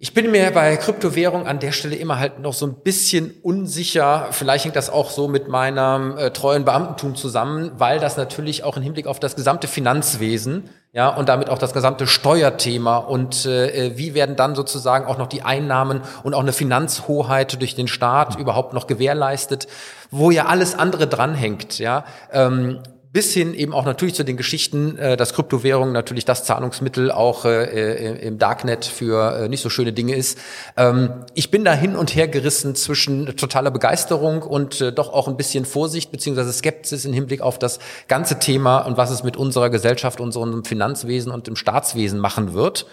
[0.00, 4.28] ich bin mir bei Kryptowährung an der Stelle immer halt noch so ein bisschen unsicher.
[4.30, 8.76] Vielleicht hängt das auch so mit meinem äh, treuen Beamtentum zusammen, weil das natürlich auch
[8.76, 13.92] im Hinblick auf das gesamte Finanzwesen, ja, und damit auch das gesamte Steuerthema und äh,
[13.96, 18.36] wie werden dann sozusagen auch noch die Einnahmen und auch eine Finanzhoheit durch den Staat
[18.36, 19.68] überhaupt noch gewährleistet,
[20.10, 22.04] wo ja alles andere dranhängt, ja.
[22.32, 27.10] Ähm, bis hin eben auch natürlich zu den Geschichten, äh, dass Kryptowährung natürlich das Zahlungsmittel
[27.10, 30.38] auch äh, im Darknet für äh, nicht so schöne Dinge ist.
[30.76, 35.26] Ähm, ich bin da hin und her gerissen zwischen totaler Begeisterung und äh, doch auch
[35.26, 39.36] ein bisschen Vorsicht beziehungsweise Skepsis im Hinblick auf das ganze Thema und was es mit
[39.36, 42.86] unserer Gesellschaft, unserem Finanzwesen und dem Staatswesen machen wird.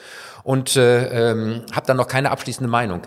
[0.43, 3.01] Und äh, ähm, habe dann noch keine abschließende Meinung.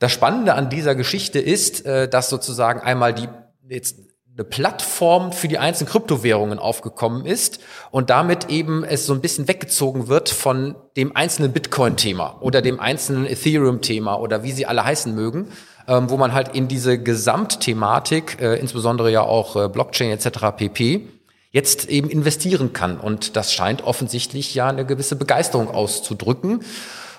[0.00, 3.28] Das Spannende an dieser Geschichte ist, äh, dass sozusagen einmal die
[3.68, 4.09] jetzt
[4.40, 9.48] eine Plattform für die einzelnen Kryptowährungen aufgekommen ist und damit eben es so ein bisschen
[9.48, 15.14] weggezogen wird von dem einzelnen Bitcoin-Thema oder dem einzelnen Ethereum-Thema oder wie sie alle heißen
[15.14, 15.48] mögen,
[15.86, 20.56] ähm, wo man halt in diese Gesamtthematik, äh, insbesondere ja auch äh, Blockchain etc.
[20.56, 21.06] pp,
[21.50, 22.98] jetzt eben investieren kann.
[22.98, 26.64] Und das scheint offensichtlich ja eine gewisse Begeisterung auszudrücken.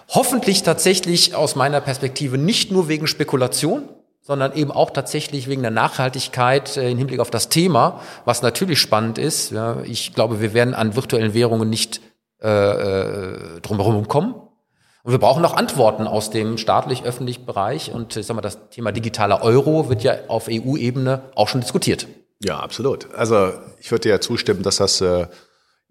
[0.10, 3.84] Hoffentlich tatsächlich aus meiner Perspektive nicht nur wegen Spekulation,
[4.22, 8.80] sondern eben auch tatsächlich wegen der Nachhaltigkeit äh, im Hinblick auf das Thema, was natürlich
[8.80, 9.52] spannend ist.
[9.52, 12.02] Ja, ich glaube, wir werden an virtuellen Währungen nicht
[12.42, 14.36] äh, äh, drumherum kommen.
[15.04, 17.92] Und wir brauchen noch Antworten aus dem staatlich-öffentlichen Bereich.
[17.92, 22.08] Und ich sag mal, das Thema digitaler Euro wird ja auf EU-Ebene auch schon diskutiert.
[22.44, 23.14] Ja, absolut.
[23.16, 25.28] Also ich würde dir ja zustimmen, dass das äh,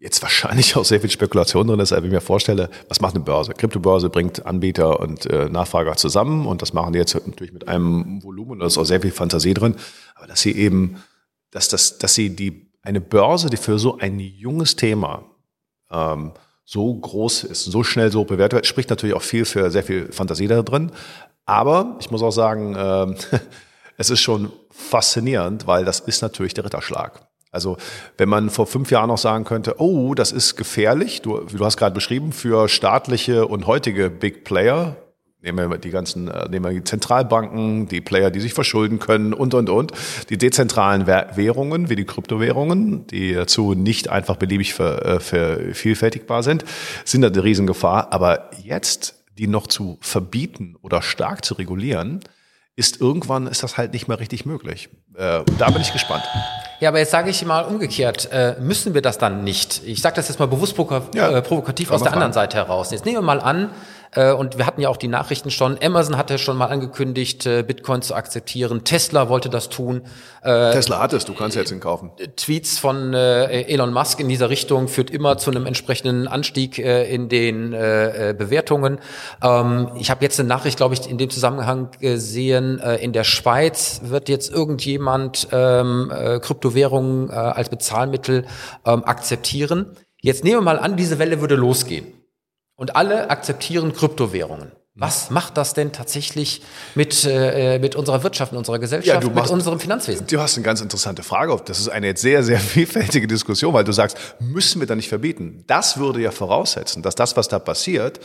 [0.00, 3.22] jetzt wahrscheinlich auch sehr viel Spekulation drin ist, wenn ich mir vorstelle, was macht eine
[3.22, 3.52] Börse?
[3.52, 8.22] Kryptobörse bringt Anbieter und äh, Nachfrager zusammen und das machen die jetzt natürlich mit einem
[8.22, 9.76] Volumen und da ist auch sehr viel Fantasie drin,
[10.14, 10.96] aber dass sie eben,
[11.50, 15.24] dass das, dass sie die eine Börse, die für so ein junges Thema
[15.90, 16.32] ähm,
[16.64, 20.10] so groß ist, so schnell so bewertet wird, spricht natürlich auch viel für sehr viel
[20.12, 20.92] Fantasie da drin.
[21.44, 23.38] Aber ich muss auch sagen, äh,
[23.98, 27.29] es ist schon faszinierend, weil das ist natürlich der Ritterschlag.
[27.50, 27.76] Also
[28.16, 31.76] wenn man vor fünf Jahren noch sagen könnte, oh, das ist gefährlich, du, du hast
[31.76, 34.96] gerade beschrieben, für staatliche und heutige Big Player,
[35.42, 39.32] nehmen wir die ganzen, äh, nehmen wir die Zentralbanken, die Player, die sich verschulden können
[39.32, 39.92] und, und, und,
[40.28, 46.64] die dezentralen Währungen wie die Kryptowährungen, die dazu nicht einfach beliebig äh, vervielfältigbar sind,
[47.04, 48.12] sind da eine Riesengefahr.
[48.12, 52.20] Aber jetzt die noch zu verbieten oder stark zu regulieren,
[52.76, 54.88] ist irgendwann ist das halt nicht mehr richtig möglich.
[55.14, 56.24] Äh, da bin ich gespannt.
[56.80, 59.82] Ja, aber jetzt sage ich mal umgekehrt, äh, müssen wir das dann nicht?
[59.84, 60.74] Ich sage das jetzt mal bewusst
[61.14, 62.32] Ja, äh, provokativ kann aus der anderen.
[62.32, 62.90] Seite heraus.
[62.90, 63.70] Jetzt nehmen wir mal an,
[64.16, 68.02] und wir hatten ja auch die Nachrichten schon, Amazon hatte schon mal angekündigt, äh, Bitcoin
[68.02, 70.02] zu akzeptieren, Tesla wollte das tun,
[70.42, 72.10] äh, Tesla hat es, du kannst jetzt ihn kaufen.
[72.36, 77.12] Tweets von äh, Elon Musk in dieser Richtung führt immer zu einem entsprechenden Anstieg äh,
[77.12, 78.98] in den äh, äh, Bewertungen.
[79.42, 83.24] Ähm, ich habe jetzt eine Nachricht, glaube ich, in dem Zusammenhang gesehen, äh, in der
[83.24, 88.44] Schweiz wird jetzt irgendjemand ähm, äh, Kryptowährungen äh, als Bezahlmittel
[88.84, 89.96] ähm, akzeptieren.
[90.20, 92.19] Jetzt nehmen wir mal an, diese Welle würde losgehen
[92.80, 94.72] und alle akzeptieren Kryptowährungen.
[94.94, 96.62] Was macht das denn tatsächlich
[96.94, 100.26] mit, äh, mit unserer Wirtschaft, mit unserer Gesellschaft, mit machst- unserem Finanzwesen?
[100.26, 101.52] Du hast eine ganz interessante Frage.
[101.52, 101.62] auf.
[101.62, 105.10] Das ist eine jetzt sehr, sehr vielfältige Diskussion, weil du sagst, müssen wir da nicht
[105.10, 105.62] verbieten?
[105.66, 108.18] Das würde ja voraussetzen, dass das, was da passiert,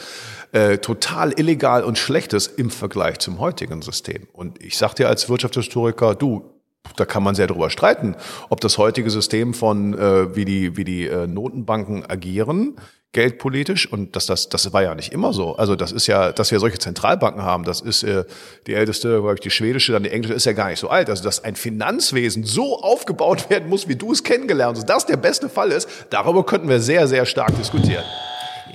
[0.54, 4.28] äh, total illegal und schlecht ist im Vergleich zum heutigen System.
[4.32, 6.50] Und ich sag dir als Wirtschaftshistoriker, du,
[6.96, 8.16] da kann man sehr drüber streiten,
[8.50, 12.78] ob das heutige System von, äh, wie die, wie die äh, Notenbanken agieren,
[13.16, 15.56] geldpolitisch und das, das, das war ja nicht immer so.
[15.56, 18.26] Also das ist ja, dass wir solche Zentralbanken haben, das ist äh,
[18.68, 21.10] die älteste, glaube ich, die schwedische, dann die englische, ist ja gar nicht so alt.
[21.10, 25.06] Also dass ein Finanzwesen so aufgebaut werden muss, wie du es kennengelernt hast, dass das
[25.06, 28.04] der beste Fall ist, darüber könnten wir sehr, sehr stark diskutieren.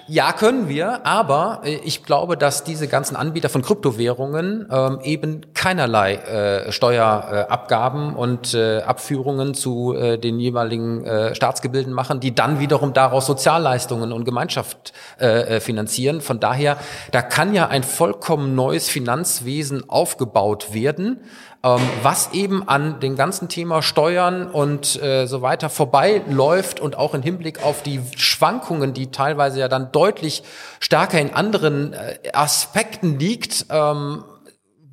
[0.07, 5.43] Ja, können wir, aber äh, ich glaube, dass diese ganzen Anbieter von Kryptowährungen ähm, eben
[5.61, 12.61] keinerlei äh, Steuerabgaben und äh, Abführungen zu äh, den jeweiligen äh, Staatsgebilden machen, die dann
[12.61, 16.23] wiederum daraus Sozialleistungen und Gemeinschaft äh, äh, finanzieren.
[16.23, 16.79] Von daher,
[17.13, 21.21] da kann ja ein vollkommen neues Finanzwesen aufgebaut werden,
[21.63, 27.13] ähm, was eben an dem ganzen Thema Steuern und äh, so weiter vorbeiläuft und auch
[27.13, 30.43] im Hinblick auf die Schwankungen, die teilweise ja dann deutlich
[30.79, 34.25] stärker in anderen äh, Aspekten liegt, ähm,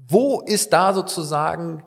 [0.08, 1.84] wo ist da sozusagen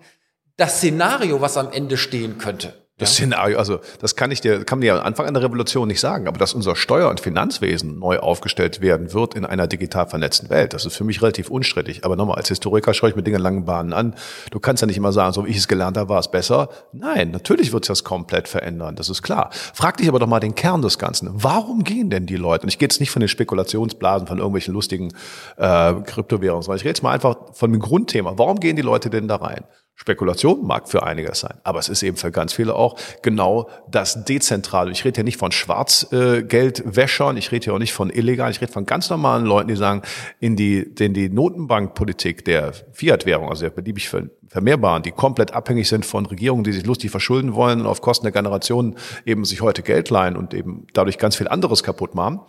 [0.56, 2.79] das Szenario, was am Ende stehen könnte?
[3.00, 6.28] Das Szenario, also das kann ich dir, kann mir am Anfang einer Revolution nicht sagen,
[6.28, 10.74] aber dass unser Steuer- und Finanzwesen neu aufgestellt werden wird in einer digital vernetzten Welt,
[10.74, 12.04] das ist für mich relativ unstrittig.
[12.04, 14.14] Aber nochmal, als Historiker schaue ich mir Dinge in langen Bahnen an.
[14.50, 16.68] Du kannst ja nicht immer sagen, so wie ich es gelernt habe, war es besser.
[16.92, 19.50] Nein, natürlich wird sich das komplett verändern, das ist klar.
[19.52, 21.30] Frag dich aber doch mal den Kern des Ganzen.
[21.32, 22.64] Warum gehen denn die Leute?
[22.64, 25.12] Und ich gehe jetzt nicht von den Spekulationsblasen, von irgendwelchen lustigen
[25.56, 28.34] äh, Kryptowährungen, sondern ich rede jetzt mal einfach von dem Grundthema.
[28.36, 29.64] Warum gehen die Leute denn da rein?
[30.00, 34.24] Spekulation mag für einige sein, aber es ist eben für ganz viele auch genau das
[34.24, 34.92] Dezentrale.
[34.92, 38.72] Ich rede hier nicht von Schwarzgeldwäschern, ich rede hier auch nicht von illegalen, ich rede
[38.72, 40.00] von ganz normalen Leuten, die sagen,
[40.38, 45.86] in die, in die Notenbankpolitik der Fiat-Währung, also der beliebig ver- vermehrbaren, die komplett abhängig
[45.86, 49.60] sind von Regierungen, die sich lustig verschulden wollen und auf Kosten der Generationen eben sich
[49.60, 52.40] heute Geld leihen und eben dadurch ganz viel anderes kaputt machen.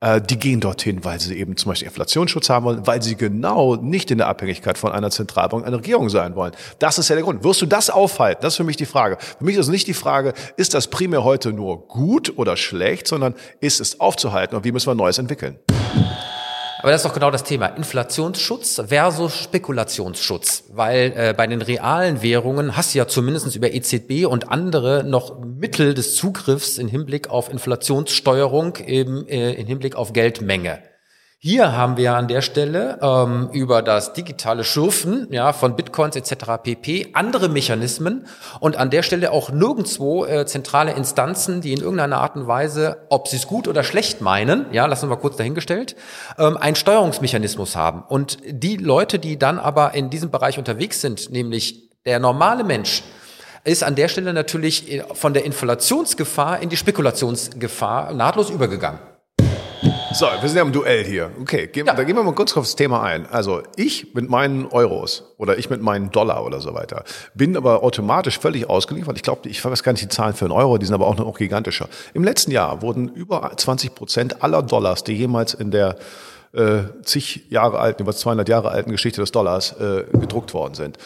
[0.00, 3.76] Äh, die gehen dorthin, weil sie eben zum Beispiel Inflationsschutz haben wollen, weil sie genau
[3.76, 6.52] nicht in der Abhängigkeit von einer Zentralbank, einer Regierung sein wollen.
[6.78, 7.44] Das ist ja der Grund.
[7.44, 8.40] Wirst du das aufhalten?
[8.42, 9.18] Das ist für mich die Frage.
[9.20, 13.06] Für mich ist also nicht die Frage, ist das primär heute nur gut oder schlecht,
[13.06, 15.58] sondern ist es aufzuhalten und wie müssen wir Neues entwickeln?
[16.82, 17.66] Aber das ist doch genau das Thema.
[17.66, 20.64] Inflationsschutz versus Spekulationsschutz.
[20.72, 25.38] Weil äh, bei den realen Währungen hast du ja zumindest über EZB und andere noch
[25.40, 30.89] Mittel des Zugriffs im Hinblick auf Inflationssteuerung, eben äh, im Hinblick auf Geldmenge.
[31.42, 36.62] Hier haben wir an der Stelle ähm, über das digitale Schürfen ja, von Bitcoins etc.
[36.62, 37.12] pp.
[37.14, 38.26] andere Mechanismen
[38.60, 43.06] und an der Stelle auch nirgendwo äh, zentrale Instanzen, die in irgendeiner Art und Weise,
[43.08, 45.96] ob sie es gut oder schlecht meinen, ja, lassen wir kurz dahingestellt,
[46.36, 48.02] ähm, einen Steuerungsmechanismus haben.
[48.06, 53.02] Und die Leute, die dann aber in diesem Bereich unterwegs sind, nämlich der normale Mensch,
[53.64, 59.00] ist an der Stelle natürlich äh, von der Inflationsgefahr in die Spekulationsgefahr nahtlos übergegangen.
[60.12, 61.30] So, wir sind ja im Duell hier.
[61.40, 61.94] Okay, gehen, Ja.
[61.94, 63.26] da gehen wir mal kurz aufs Thema ein.
[63.30, 67.82] Also ich mit meinen Euros oder ich mit meinen Dollar oder so weiter bin aber
[67.84, 69.16] automatisch völlig ausgeliefert.
[69.16, 71.16] Ich glaube, ich weiß gar nicht die Zahlen für einen Euro, die sind aber auch
[71.16, 71.88] noch gigantischer.
[72.12, 75.96] Im letzten Jahr wurden über 20 Prozent aller Dollars, die jemals in der
[76.52, 80.98] äh, zig Jahre alten, über 200 Jahre alten Geschichte des Dollars äh, gedruckt worden sind.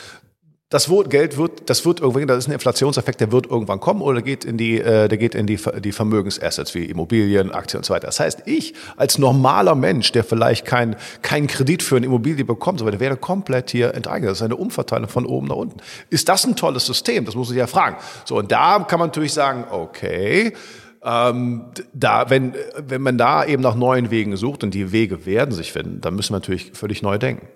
[0.74, 4.20] Das Geld wird, das wird irgendwann, das ist ein Inflationseffekt, der wird irgendwann kommen oder
[4.22, 7.94] geht in die, äh, der geht in die, die Vermögensassets wie Immobilien, Aktien und so
[7.94, 8.06] weiter.
[8.06, 12.80] Das heißt, ich als normaler Mensch, der vielleicht keinen keinen Kredit für eine Immobilie bekommt,
[12.80, 14.32] so weiter, werde komplett hier enteignet.
[14.32, 15.76] Das ist eine Umverteilung von oben nach unten.
[16.10, 17.24] Ist das ein tolles System?
[17.24, 17.98] Das muss ich ja fragen.
[18.24, 20.54] So, und da kann man natürlich sagen, okay,
[21.04, 25.54] ähm, da, wenn, wenn man da eben nach neuen Wegen sucht und die Wege werden
[25.54, 27.46] sich finden, dann müssen wir natürlich völlig neu denken.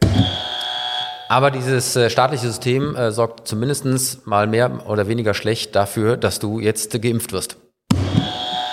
[1.28, 6.38] Aber dieses äh, staatliche System äh, sorgt zumindestens mal mehr oder weniger schlecht dafür, dass
[6.38, 7.58] du jetzt äh, geimpft wirst.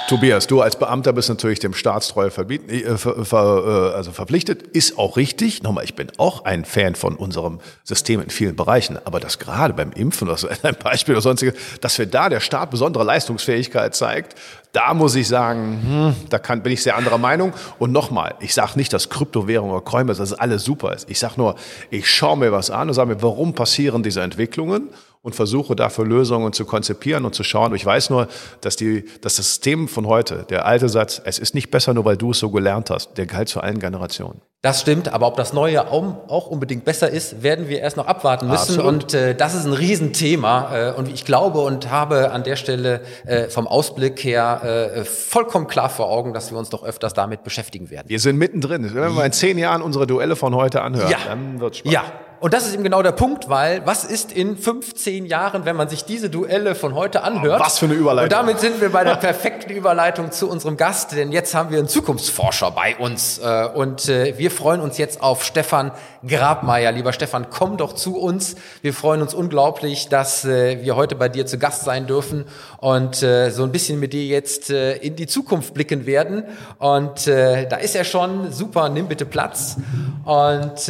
[0.07, 4.61] Tobias, du als Beamter bist natürlich dem Staatstreue verbieten, äh, ver, ver, äh, also verpflichtet.
[4.61, 5.63] Ist auch richtig.
[5.63, 8.99] Nochmal, ich bin auch ein Fan von unserem System in vielen Bereichen.
[9.03, 12.71] Aber das gerade beim Impfen, so ein Beispiel oder sonstiges, dass wir da der Staat
[12.71, 14.35] besondere Leistungsfähigkeit zeigt,
[14.75, 17.53] da muss ich sagen, hm, da kann, bin ich sehr anderer Meinung.
[17.79, 21.09] Und nochmal, ich sage nicht, dass Kryptowährung oder Coinbase, dass alles super ist.
[21.09, 21.55] Ich sage nur,
[21.89, 24.89] ich schaue mir was an und sage mir, warum passieren diese Entwicklungen?
[25.25, 27.73] Und versuche dafür Lösungen zu konzipieren und zu schauen.
[27.73, 28.27] Ich weiß nur,
[28.61, 32.05] dass, die, dass das System von heute, der alte Satz, es ist nicht besser, nur
[32.05, 34.41] weil du es so gelernt hast, der galt zu allen Generationen.
[34.61, 38.47] Das stimmt, aber ob das Neue auch unbedingt besser ist, werden wir erst noch abwarten
[38.47, 38.79] müssen.
[38.79, 38.85] Absolut.
[38.85, 40.75] Und äh, das ist ein Riesenthema.
[40.75, 45.67] Äh, und ich glaube und habe an der Stelle äh, vom Ausblick her äh, vollkommen
[45.67, 48.09] klar vor Augen, dass wir uns doch öfters damit beschäftigen werden.
[48.09, 48.93] Wir sind mittendrin.
[48.93, 51.17] Wenn wir in zehn Jahren unsere Duelle von heute anhören, ja.
[51.27, 51.93] dann wird spannend.
[51.93, 52.03] Ja,
[52.39, 55.89] und das ist eben genau der Punkt, weil was ist in 15 Jahren, wenn man
[55.89, 57.59] sich diese Duelle von heute anhört?
[57.59, 58.25] Was für eine Überleitung.
[58.25, 61.79] Und damit sind wir bei der perfekten Überleitung zu unserem Gast, denn jetzt haben wir
[61.79, 65.91] einen Zukunftsforscher bei uns äh, und äh, wir freuen uns jetzt auf Stefan
[66.27, 66.91] Grabmeier.
[66.91, 68.55] Lieber Stefan, komm doch zu uns.
[68.81, 72.45] Wir freuen uns unglaublich, dass äh, wir heute bei dir zu Gast sein dürfen
[72.77, 76.43] und so ein bisschen mit dir jetzt in die Zukunft blicken werden.
[76.77, 79.77] Und da ist er schon super, nimm bitte Platz
[80.25, 80.87] und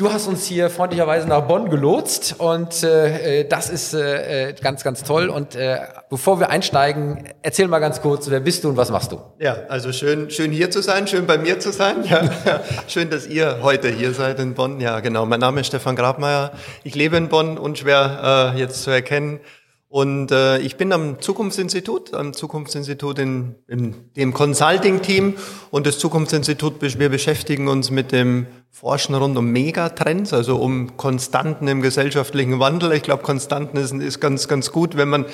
[0.00, 5.02] Du hast uns hier freundlicherweise nach Bonn gelotst und äh, das ist äh, ganz, ganz
[5.02, 5.28] toll.
[5.28, 5.76] Und äh,
[6.08, 9.20] bevor wir einsteigen, erzähl mal ganz kurz, wer bist du und was machst du?
[9.38, 12.02] Ja, also schön, schön hier zu sein, schön bei mir zu sein.
[12.04, 12.30] Ja,
[12.88, 14.80] schön, dass ihr heute hier seid in Bonn.
[14.80, 15.26] Ja, genau.
[15.26, 16.52] Mein Name ist Stefan Grabmeier.
[16.82, 19.40] Ich lebe in Bonn, unschwer äh, jetzt zu erkennen.
[19.90, 25.34] Und äh, ich bin am Zukunftsinstitut, am Zukunftsinstitut in, in dem Consulting-Team.
[25.70, 31.68] Und das Zukunftsinstitut, wir beschäftigen uns mit dem Forschen rund um Megatrends, also um Konstanten
[31.68, 32.92] im gesellschaftlichen Wandel.
[32.92, 35.26] Ich glaube, Konstanten ist, ist ganz, ganz gut, wenn man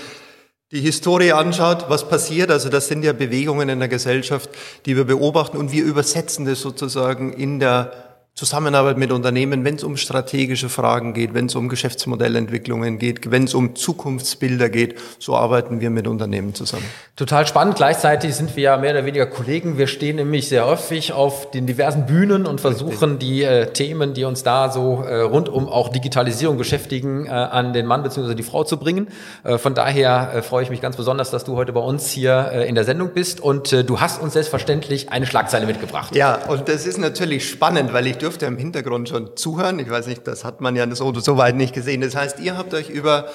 [0.72, 2.50] die Historie anschaut, was passiert.
[2.50, 4.50] Also das sind ja Bewegungen in der Gesellschaft,
[4.84, 8.05] die wir beobachten und wir übersetzen das sozusagen in der
[8.36, 13.44] Zusammenarbeit mit Unternehmen, wenn es um strategische Fragen geht, wenn es um Geschäftsmodellentwicklungen geht, wenn
[13.44, 16.84] es um Zukunftsbilder geht, so arbeiten wir mit Unternehmen zusammen.
[17.16, 17.76] Total spannend.
[17.76, 19.78] Gleichzeitig sind wir ja mehr oder weniger Kollegen.
[19.78, 24.24] Wir stehen nämlich sehr häufig auf den diversen Bühnen und versuchen die äh, Themen, die
[24.24, 28.34] uns da so äh, rund um auch Digitalisierung beschäftigen, äh, an den Mann bzw.
[28.34, 29.08] die Frau zu bringen.
[29.44, 32.50] Äh, von daher äh, freue ich mich ganz besonders, dass du heute bei uns hier
[32.52, 36.14] äh, in der Sendung bist und du hast uns selbstverständlich eine Schlagzeile mitgebracht.
[36.14, 39.78] Ja, und das ist natürlich spannend, weil ich dürfte im Hintergrund schon zuhören.
[39.78, 42.00] Ich weiß nicht, das hat man ja so, so weit nicht gesehen.
[42.00, 43.26] Das heißt, ihr habt euch über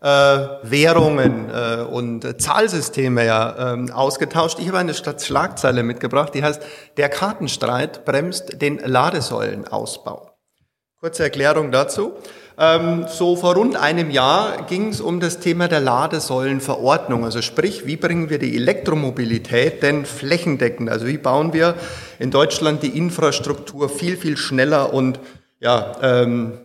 [0.00, 4.58] äh, Währungen äh, und Zahlsysteme ja ähm, ausgetauscht.
[4.58, 6.62] Ich habe eine Schlagzeile mitgebracht, die heißt,
[6.96, 10.30] der Kartenstreit bremst den Ladesäulenausbau.
[10.98, 12.14] Kurze Erklärung dazu.
[12.62, 17.24] Ähm, so vor rund einem Jahr ging es um das Thema der Ladesäulenverordnung.
[17.24, 20.90] Also sprich, wie bringen wir die Elektromobilität denn flächendeckend?
[20.90, 21.74] Also wie bauen wir
[22.18, 25.20] in Deutschland die Infrastruktur viel, viel schneller und
[25.58, 26.58] ja, ähm,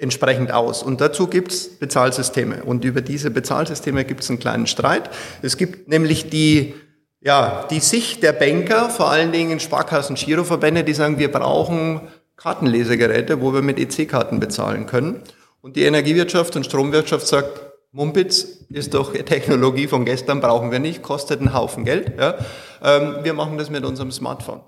[0.00, 0.82] entsprechend aus.
[0.82, 2.64] Und dazu gibt's Bezahlsysteme.
[2.64, 5.10] Und über diese Bezahlsysteme gibt's einen kleinen Streit.
[5.42, 6.72] Es gibt nämlich die
[7.20, 12.02] ja, die Sicht der Banker, vor allen Dingen Sparkassen, Giroverbände, die sagen, wir brauchen
[12.38, 15.22] Kartenlesegeräte, wo wir mit EC-Karten bezahlen können.
[15.60, 21.02] Und die Energiewirtschaft und Stromwirtschaft sagt, Mumpitz ist doch Technologie von gestern, brauchen wir nicht,
[21.02, 22.12] kostet einen Haufen Geld.
[22.18, 22.36] Ja.
[22.82, 24.60] Ähm, wir machen das mit unserem Smartphone.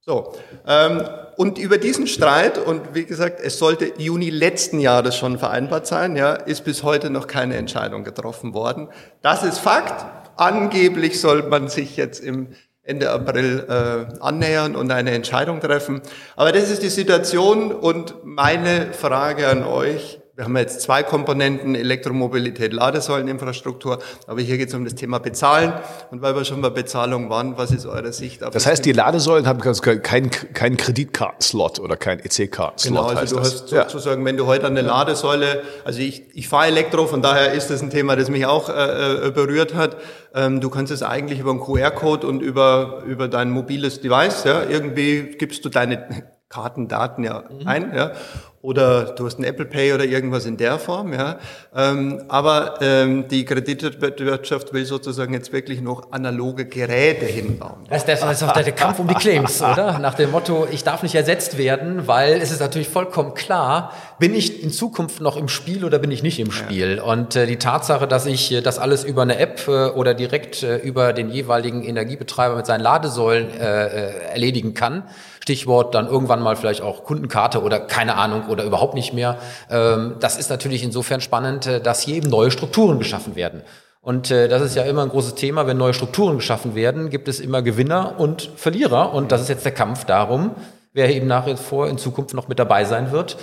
[0.00, 0.34] So,
[0.68, 1.02] ähm,
[1.36, 6.14] und über diesen Streit, und wie gesagt, es sollte Juni letzten Jahres schon vereinbart sein,
[6.14, 8.88] ja, ist bis heute noch keine Entscheidung getroffen worden.
[9.20, 10.06] Das ist Fakt.
[10.36, 12.48] Angeblich soll man sich jetzt im
[12.86, 16.00] Ende April äh, annähern und eine Entscheidung treffen.
[16.36, 21.74] Aber das ist die Situation und meine Frage an euch, wir haben jetzt zwei Komponenten,
[21.74, 25.72] Elektromobilität, Ladesäuleninfrastruktur, aber hier geht es um das Thema Bezahlen.
[26.10, 28.44] Und weil wir schon bei Bezahlung waren, was ist eure Sicht?
[28.44, 33.08] Auf das heißt, die Ladesäulen haben keinen kein Kreditkartenslot oder keinen EC-Kartenslot.
[33.08, 33.52] Genau, also du das.
[33.54, 34.26] hast sozusagen, ja.
[34.26, 37.88] wenn du heute eine Ladesäule, also ich, ich fahre Elektro, von daher ist das ein
[37.88, 39.96] Thema, das mich auch äh, äh berührt hat.
[40.34, 44.64] Ähm, du kannst es eigentlich über einen QR-Code und über, über dein mobiles Device, ja,
[44.68, 47.66] irgendwie gibst du deine Kartendaten ja mhm.
[47.66, 48.12] ein, ja,
[48.66, 51.38] oder du hast ein Apple Pay oder irgendwas in der Form, ja.
[51.72, 57.84] Ähm, aber ähm, die Kreditwirtschaft will sozusagen jetzt wirklich noch analoge Geräte hinbauen.
[57.88, 59.98] Das ist, das ist auch der Kampf um die Claims, oder?
[60.00, 64.34] Nach dem Motto, ich darf nicht ersetzt werden, weil es ist natürlich vollkommen klar, bin
[64.34, 66.96] ich in Zukunft noch im Spiel oder bin ich nicht im Spiel?
[66.96, 67.04] Ja.
[67.04, 70.64] Und äh, die Tatsache, dass ich äh, das alles über eine App äh, oder direkt
[70.64, 75.04] äh, über den jeweiligen Energiebetreiber mit seinen Ladesäulen äh erledigen kann,
[75.46, 79.38] Stichwort dann irgendwann mal vielleicht auch Kundenkarte oder keine Ahnung oder überhaupt nicht mehr.
[79.70, 83.62] Ähm, das ist natürlich insofern spannend, äh, dass hier eben neue Strukturen geschaffen werden.
[84.00, 87.28] Und äh, das ist ja immer ein großes Thema, wenn neue Strukturen geschaffen werden, gibt
[87.28, 89.14] es immer Gewinner und Verlierer.
[89.14, 90.50] Und das ist jetzt der Kampf darum,
[90.92, 93.36] wer eben nach wie vor in Zukunft noch mit dabei sein wird.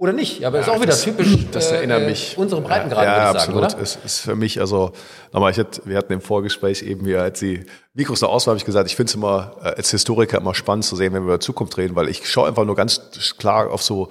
[0.00, 3.04] Oder nicht, aber ja, ist auch wieder das, typisch das erinnert äh, mich, unsere Breitengrad,
[3.04, 3.74] ja, ja, würde ich sagen, absolut.
[3.74, 3.82] oder?
[3.82, 4.92] Es ist für mich, also
[5.32, 8.52] nochmal, ich hatte, wir hatten im Vorgespräch eben, wie als die Mikros da aus war,
[8.52, 11.22] habe ich gesagt, ich finde es immer äh, als Historiker immer spannend zu sehen, wenn
[11.22, 14.08] wir über Zukunft reden, weil ich schaue einfach nur ganz klar auf so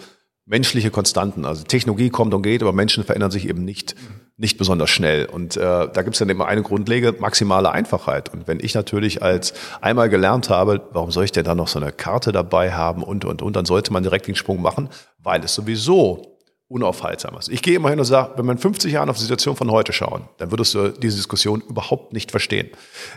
[0.47, 1.45] menschliche Konstanten.
[1.45, 3.95] Also Technologie kommt und geht, aber Menschen verändern sich eben nicht,
[4.37, 5.25] nicht besonders schnell.
[5.25, 8.33] Und äh, da gibt es dann immer eine Grundlege, maximale Einfachheit.
[8.33, 11.79] Und wenn ich natürlich als einmal gelernt habe, warum soll ich denn da noch so
[11.79, 14.89] eine Karte dabei haben und, und, und, dann sollte man direkt den Sprung machen,
[15.21, 16.37] weil es sowieso
[16.69, 17.49] unaufhaltsam ist.
[17.49, 19.93] Ich gehe immer hin und sage, wenn in 50 Jahren auf die Situation von heute
[19.93, 22.69] schauen, dann würdest du diese Diskussion überhaupt nicht verstehen.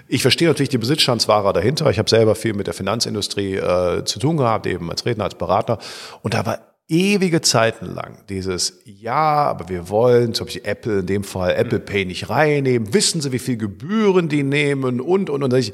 [0.07, 1.91] Ich verstehe natürlich die Besitzstandswahrer dahinter.
[1.91, 5.35] Ich habe selber viel mit der Finanzindustrie äh, zu tun gehabt, eben als Redner, als
[5.35, 5.79] Berater.
[6.23, 11.07] Und da war ewige Zeiten lang dieses Ja, aber wir wollen zum Beispiel Apple in
[11.07, 12.93] dem Fall Apple Pay nicht reinnehmen.
[12.93, 15.55] Wissen Sie, wie viel Gebühren die nehmen und und und.
[15.55, 15.73] und.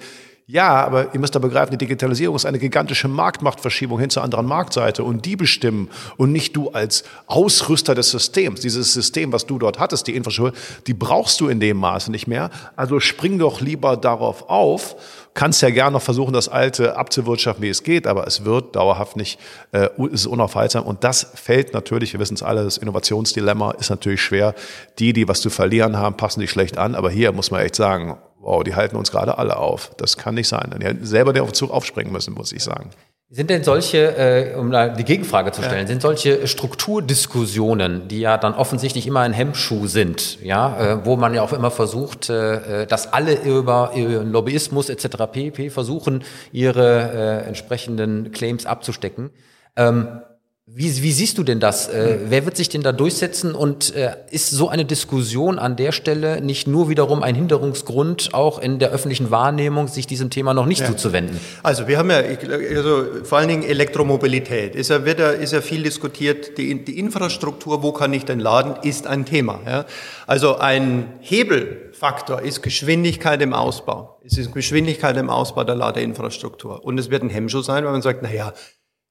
[0.48, 4.46] Ja, aber ihr müsst da begreifen, die Digitalisierung ist eine gigantische Marktmachtverschiebung hin zur anderen
[4.46, 8.60] Marktseite und die bestimmen und nicht du als Ausrüster des Systems.
[8.60, 12.28] Dieses System, was du dort hattest, die Infrastruktur, die brauchst du in dem Maße nicht
[12.28, 12.50] mehr.
[12.76, 14.94] Also spring doch lieber darauf auf.
[15.34, 19.16] Kannst ja gerne noch versuchen, das Alte abzuwirtschaften, wie es geht, aber es wird dauerhaft
[19.16, 19.40] nicht,
[19.72, 20.84] äh, ist unaufhaltsam.
[20.84, 24.54] Und das fällt natürlich, wir wissen es alle, das Innovationsdilemma ist natürlich schwer.
[25.00, 26.94] Die, die was zu verlieren haben, passen sich schlecht an.
[26.94, 28.16] Aber hier muss man echt sagen,
[28.46, 29.90] wow, die halten uns gerade alle auf.
[29.96, 30.74] Das kann nicht sein.
[30.80, 32.90] Die hätten selber den Zug aufspringen müssen, muss ich sagen.
[33.28, 35.86] Sind denn solche, äh, um da die Gegenfrage zu stellen, ja.
[35.88, 41.34] sind solche Strukturdiskussionen, die ja dann offensichtlich immer ein Hemmschuh sind, ja, äh, wo man
[41.34, 45.24] ja auch immer versucht, äh, äh dass alle über ihren Lobbyismus etc.
[45.32, 45.70] pp.
[45.70, 46.22] versuchen,
[46.52, 49.30] ihre äh, entsprechenden Claims abzustecken.
[49.74, 50.20] Ähm,
[50.68, 51.88] wie, wie siehst du denn das?
[51.88, 53.54] Äh, wer wird sich denn da durchsetzen?
[53.54, 58.58] Und äh, ist so eine Diskussion an der Stelle nicht nur wiederum ein Hinderungsgrund, auch
[58.58, 60.88] in der öffentlichen Wahrnehmung, sich diesem Thema noch nicht ja.
[60.88, 61.38] zuzuwenden?
[61.62, 64.74] Also wir haben ja, also vor allen Dingen Elektromobilität.
[64.74, 66.58] Ist ja, wird ja, ist ja viel diskutiert.
[66.58, 69.60] Die, die Infrastruktur, wo kann ich denn laden, ist ein Thema.
[69.64, 69.84] Ja?
[70.26, 74.20] Also ein Hebelfaktor ist Geschwindigkeit im Ausbau.
[74.24, 76.84] Es ist Geschwindigkeit im Ausbau der Ladeinfrastruktur.
[76.84, 78.52] Und es wird ein Hemmschuh sein, weil man sagt, na ja,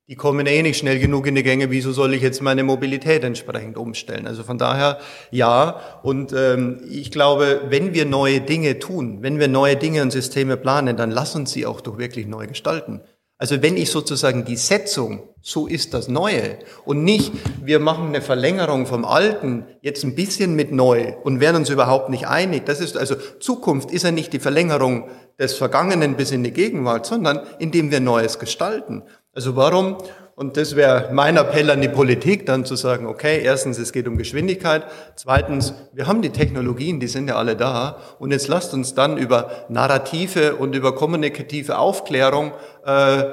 [0.07, 3.23] die kommen eh nicht schnell genug in die Gänge, wieso soll ich jetzt meine Mobilität
[3.23, 4.27] entsprechend umstellen?
[4.27, 4.99] Also von daher
[5.31, 5.79] ja.
[6.03, 10.57] Und ähm, ich glaube, wenn wir neue Dinge tun, wenn wir neue Dinge und Systeme
[10.57, 13.01] planen, dann lass uns sie auch doch wirklich neu gestalten.
[13.37, 18.21] Also wenn ich sozusagen die Setzung, so ist das Neue und nicht, wir machen eine
[18.21, 22.65] Verlängerung vom Alten jetzt ein bisschen mit neu und werden uns überhaupt nicht einig.
[22.65, 27.05] Das ist also Zukunft ist ja nicht die Verlängerung des Vergangenen bis in die Gegenwart,
[27.05, 29.03] sondern indem wir Neues gestalten.
[29.35, 29.97] Also warum?
[30.35, 34.07] Und das wäre mein Appell an die Politik, dann zu sagen, okay, erstens, es geht
[34.07, 34.83] um Geschwindigkeit.
[35.15, 37.97] Zweitens, wir haben die Technologien, die sind ja alle da.
[38.17, 42.53] Und jetzt lasst uns dann über narrative und über kommunikative Aufklärung
[42.85, 43.23] äh,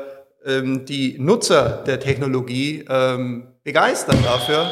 [0.45, 4.67] ähm, die Nutzer der Technologie ähm, begeistern dafür,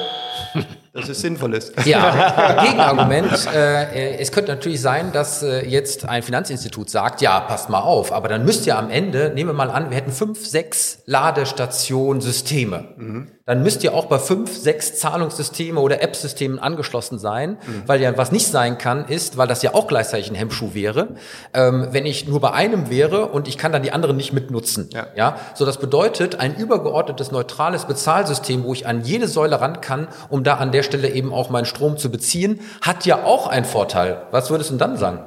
[0.92, 1.72] dass es sinnvoll ist.
[1.86, 3.46] Ja, Gegenargument.
[3.54, 8.12] Äh, es könnte natürlich sein, dass äh, jetzt ein Finanzinstitut sagt, ja, passt mal auf,
[8.12, 12.94] aber dann müsst ihr am Ende, nehmen wir mal an, wir hätten fünf, sechs Ladestationen-Systeme.
[12.96, 17.82] Mhm dann müsst ihr auch bei fünf, sechs Zahlungssysteme oder App-Systemen angeschlossen sein, mhm.
[17.86, 21.16] weil ja was nicht sein kann, ist, weil das ja auch gleichzeitig ein Hemmschuh wäre,
[21.52, 24.88] ähm, wenn ich nur bei einem wäre und ich kann dann die anderen nicht mitnutzen.
[24.92, 25.08] Ja.
[25.16, 30.06] ja, so das bedeutet ein übergeordnetes neutrales Bezahlsystem, wo ich an jede Säule ran kann,
[30.28, 33.64] um da an der Stelle eben auch meinen Strom zu beziehen, hat ja auch einen
[33.64, 34.22] Vorteil.
[34.30, 35.24] Was würdest du dann sagen?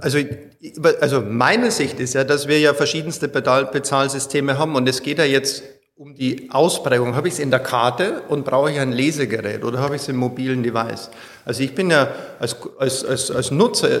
[0.00, 0.18] Also,
[1.00, 5.24] also meine Sicht ist ja, dass wir ja verschiedenste Bezahlsysteme haben und es geht ja
[5.24, 5.62] jetzt
[5.98, 7.16] um die Ausprägung.
[7.16, 10.08] Habe ich es in der Karte und brauche ich ein Lesegerät oder habe ich es
[10.08, 11.10] im mobilen Device?
[11.44, 12.08] Also ich bin ja
[12.38, 14.00] als, als, als, als Nutzer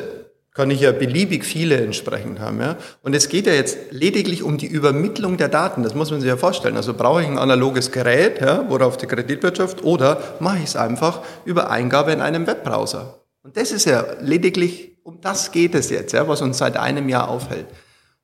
[0.58, 2.60] kann ich ja beliebig viele entsprechend haben.
[2.60, 2.78] Ja?
[3.02, 5.84] Und es geht ja jetzt lediglich um die Übermittlung der Daten.
[5.84, 6.76] Das muss man sich ja vorstellen.
[6.76, 11.20] Also brauche ich ein analoges Gerät, ja, worauf die Kreditwirtschaft, oder mache ich es einfach
[11.44, 13.20] über Eingabe in einem Webbrowser.
[13.44, 17.08] Und das ist ja lediglich, um das geht es jetzt, ja, was uns seit einem
[17.08, 17.66] Jahr aufhält.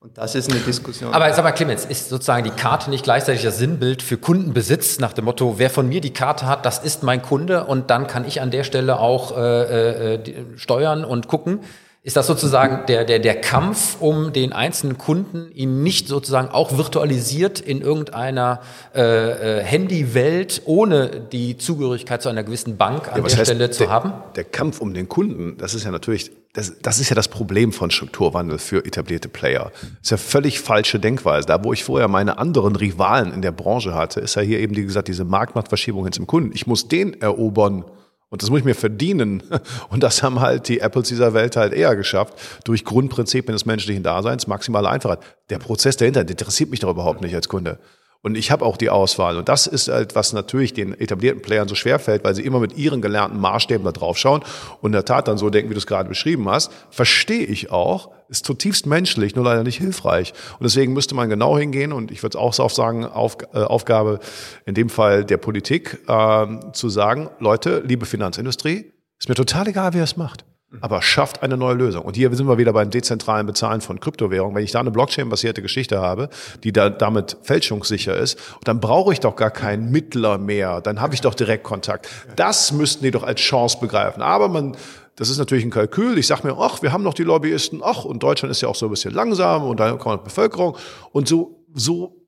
[0.01, 1.15] Und das ist eine Diskussion.
[1.15, 5.13] Aber sag mal, Clemens, ist sozusagen die Karte nicht gleichzeitig das Sinnbild für Kundenbesitz nach
[5.13, 8.27] dem Motto, wer von mir die Karte hat, das ist mein Kunde und dann kann
[8.27, 11.61] ich an der Stelle auch äh, äh, steuern und gucken.
[12.07, 16.77] Ist das sozusagen der, der, der Kampf um den einzelnen Kunden, ihn nicht sozusagen auch
[16.77, 18.61] virtualisiert in irgendeiner
[18.95, 23.85] äh, äh, Handywelt ohne die Zugehörigkeit zu einer gewissen Bank an ja, der Stelle zu
[23.85, 24.13] der, haben?
[24.37, 27.73] Der Kampf um den Kunden, das ist ja natürlich, das, das ist ja das Problem
[27.73, 29.73] von Strukturwandel für etablierte Player.
[29.73, 31.47] Das ist ja völlig falsche Denkweise.
[31.47, 34.77] Da, wo ich vorher meine anderen Rivalen in der Branche hatte, ist ja hier eben,
[34.77, 36.51] wie gesagt, diese Marktmachtverschiebung hin zum Kunden.
[36.53, 37.87] Ich muss den erobern,
[38.35, 39.45] Und das muss ich mir verdienen.
[39.91, 44.03] Und das haben halt die Apples dieser Welt halt eher geschafft, durch Grundprinzipien des menschlichen
[44.03, 45.21] Daseins, maximale Einfachheit.
[45.51, 47.79] Der Prozess dahinter der interessiert mich doch überhaupt nicht als Kunde.
[48.25, 49.37] Und ich habe auch die Auswahl.
[49.37, 52.59] Und das ist halt, was natürlich den etablierten Playern so schwer fällt, weil sie immer
[52.59, 54.43] mit ihren gelernten Maßstäben da drauf schauen
[54.81, 56.73] und in der Tat dann so denken, wie du es gerade beschrieben hast.
[56.89, 60.33] Verstehe ich auch, ist zutiefst menschlich, nur leider nicht hilfreich.
[60.59, 64.21] Und deswegen müsste man genau hingehen und ich würde auch so sagen, Auf, äh, Aufgabe
[64.65, 69.93] in dem Fall der Politik, äh, zu sagen, Leute, liebe Finanzindustrie, ist mir total egal,
[69.93, 70.47] wer es macht
[70.81, 72.05] aber schafft eine neue Lösung.
[72.05, 74.57] Und hier sind wir wieder beim dezentralen Bezahlen von Kryptowährungen.
[74.57, 76.29] Wenn ich da eine Blockchain-basierte Geschichte habe,
[76.63, 80.81] die da damit fälschungssicher ist, dann brauche ich doch gar keinen Mittler mehr.
[80.81, 82.09] Dann habe ich doch direkt Kontakt.
[82.37, 84.23] Das müssten die doch als Chance begreifen.
[84.23, 84.77] Aber man
[85.17, 86.19] das ist natürlich ein Kalkül.
[86.19, 88.75] Ich sage mir, ach, wir haben noch die Lobbyisten, ach, und Deutschland ist ja auch
[88.75, 90.77] so ein bisschen langsam und dann kommt die Bevölkerung.
[91.13, 92.24] Und so, so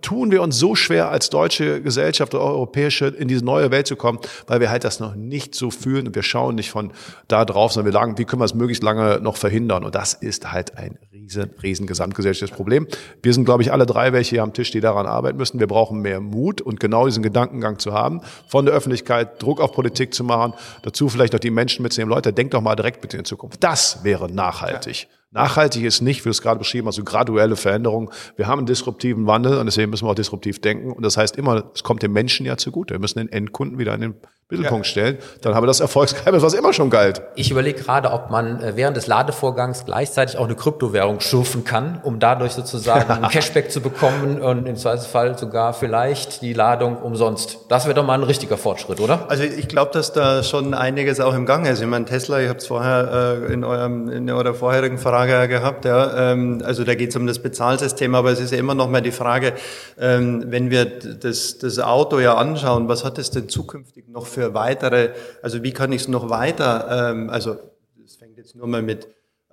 [0.00, 3.96] tun wir uns so schwer als deutsche Gesellschaft oder europäische in diese neue Welt zu
[3.96, 6.92] kommen, weil wir halt das noch nicht so fühlen und wir schauen nicht von
[7.28, 9.84] da drauf, sondern wir sagen, wie können wir es möglichst lange noch verhindern?
[9.84, 12.86] Und das ist halt ein riesen, riesen gesamtgesellschaftliches Problem.
[13.22, 15.60] Wir sind, glaube ich, alle drei welche hier am Tisch, die daran arbeiten müssen.
[15.60, 19.72] Wir brauchen mehr Mut und genau diesen Gedankengang zu haben, von der Öffentlichkeit Druck auf
[19.72, 22.12] Politik zu machen, dazu vielleicht auch die Menschen mitzunehmen.
[22.12, 23.62] Leute, denkt doch mal direkt mit in die Zukunft.
[23.62, 25.02] Das wäre nachhaltig.
[25.02, 25.15] Ja.
[25.36, 28.10] Nachhaltig ist nicht, wie du es gerade beschrieben hast, so graduelle Veränderung.
[28.36, 30.92] Wir haben einen disruptiven Wandel und deswegen müssen wir auch disruptiv denken.
[30.92, 32.94] Und das heißt immer, es kommt dem Menschen ja zugute.
[32.94, 34.14] Wir müssen den Endkunden wieder in den
[34.48, 34.90] Mittelpunkt ja.
[34.90, 37.20] stellen, dann haben wir das Erfolgsgeheimnis, was immer schon galt.
[37.34, 42.00] Ich überlege gerade, ob man äh, während des Ladevorgangs gleichzeitig auch eine Kryptowährung schürfen kann,
[42.04, 47.58] um dadurch sozusagen einen Cashback zu bekommen und im Zweifelsfall sogar vielleicht die Ladung umsonst.
[47.68, 49.28] Das wäre doch mal ein richtiger Fortschritt, oder?
[49.28, 51.80] Also ich glaube, dass da schon einiges auch im Gange ist.
[51.80, 55.84] Ich meine, Tesla, ihr habt es vorher äh, in, eurem, in eurer vorherigen Frage gehabt,
[55.84, 56.32] ja.
[56.32, 59.02] Ähm, also da geht es um das Bezahlsystem, aber es ist ja immer noch mal
[59.02, 59.54] die Frage,
[59.98, 64.35] ähm, wenn wir das, das Auto ja anschauen, was hat es denn zukünftig noch für
[64.36, 65.10] weitere,
[65.42, 67.56] also wie kann ich es noch weiter, ähm, also
[68.04, 69.08] es fängt jetzt nur mal mit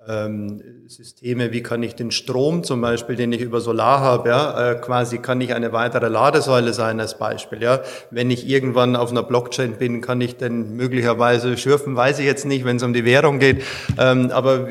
[0.06, 4.72] ähm, Systeme, wie kann ich den Strom zum Beispiel, den ich über Solar habe, ja,
[4.72, 7.62] äh, quasi kann ich eine weitere Ladesäule sein als Beispiel.
[7.62, 7.80] Ja.
[8.10, 12.44] Wenn ich irgendwann auf einer Blockchain bin, kann ich denn möglicherweise schürfen, weiß ich jetzt
[12.44, 13.62] nicht, wenn es um die Währung geht,
[13.98, 14.68] ähm, aber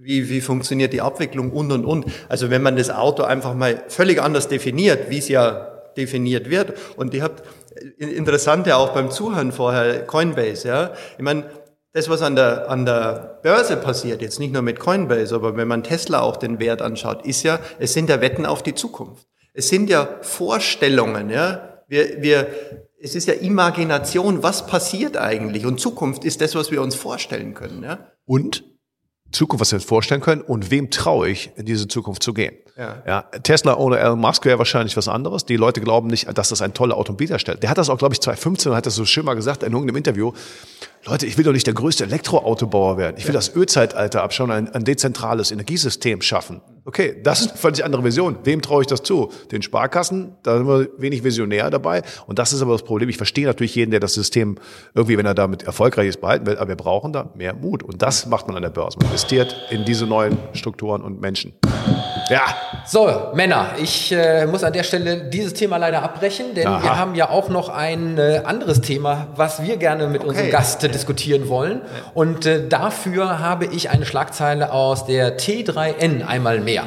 [0.00, 2.06] wie, wie funktioniert die Abwicklung und und und.
[2.28, 6.72] Also wenn man das Auto einfach mal völlig anders definiert, wie es ja definiert wird.
[6.96, 7.42] Und ihr habt
[7.98, 10.92] interessant ja auch beim Zuhören vorher, Coinbase, ja.
[11.16, 11.44] Ich meine,
[11.92, 15.68] das, was an der, an der Börse passiert, jetzt nicht nur mit Coinbase, aber wenn
[15.68, 19.26] man Tesla auch den Wert anschaut, ist ja, es sind ja Wetten auf die Zukunft.
[19.54, 21.82] Es sind ja Vorstellungen, ja.
[21.88, 22.46] Wir, wir,
[23.00, 25.64] es ist ja Imagination, was passiert eigentlich?
[25.64, 27.98] Und Zukunft ist das, was wir uns vorstellen können, ja.
[28.26, 28.64] Und
[29.32, 32.56] Zukunft, was wir uns vorstellen können und wem traue ich, in diese Zukunft zu gehen.
[32.78, 33.02] Ja.
[33.04, 35.44] ja Tesla ohne Elon Musk wäre wahrscheinlich was anderes.
[35.44, 37.62] Die Leute glauben nicht, dass das ein toller Automobil darstellt.
[37.64, 39.96] Der hat das auch, glaube ich, 2015 hat das so schön mal gesagt in irgendeinem
[39.96, 40.32] Interview.
[41.04, 43.16] Leute, ich will doch nicht der größte Elektroautobauer werden.
[43.18, 43.38] Ich will ja.
[43.38, 46.60] das Ölzeitalter abschauen, ein, ein dezentrales Energiesystem schaffen.
[46.84, 48.38] Okay, das ist eine völlig andere Vision.
[48.44, 49.30] Wem traue ich das zu?
[49.50, 52.02] Den Sparkassen, da sind wir wenig visionär dabei.
[52.26, 53.08] Und das ist aber das Problem.
[53.08, 54.56] Ich verstehe natürlich jeden, der das System
[54.94, 56.56] irgendwie, wenn er damit erfolgreich ist, behalten will.
[56.58, 57.82] Aber wir brauchen da mehr Mut.
[57.82, 58.98] Und das macht man an der Börse.
[58.98, 61.52] Man investiert in diese neuen Strukturen und Menschen.
[62.28, 62.42] Ja.
[62.86, 66.82] So, Männer, ich äh, muss an der Stelle dieses Thema leider abbrechen, denn Aha.
[66.82, 70.28] wir haben ja auch noch ein äh, anderes Thema, was wir gerne mit okay.
[70.28, 71.82] unserem Gast äh, diskutieren wollen.
[72.14, 76.84] Und äh, dafür habe ich eine Schlagzeile aus der T3N einmal mehr.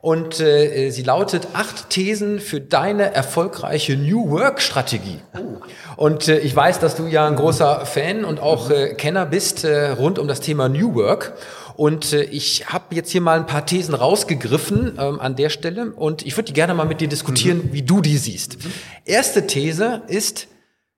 [0.00, 5.18] Und äh, sie lautet acht Thesen für deine erfolgreiche New Work Strategie.
[5.36, 5.58] Oh.
[5.96, 9.64] Und äh, ich weiß, dass du ja ein großer Fan und auch äh, Kenner bist
[9.64, 11.32] äh, rund um das Thema New Work.
[11.78, 15.92] Und äh, ich habe jetzt hier mal ein paar Thesen rausgegriffen ähm, an der Stelle
[15.92, 17.72] und ich würde die gerne mal mit dir diskutieren, mhm.
[17.72, 18.64] wie du die siehst.
[18.64, 18.72] Mhm.
[19.04, 20.48] Erste These ist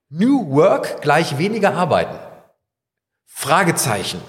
[0.09, 2.19] New Work gleich weniger arbeiten.
[3.27, 4.23] Fragezeichen.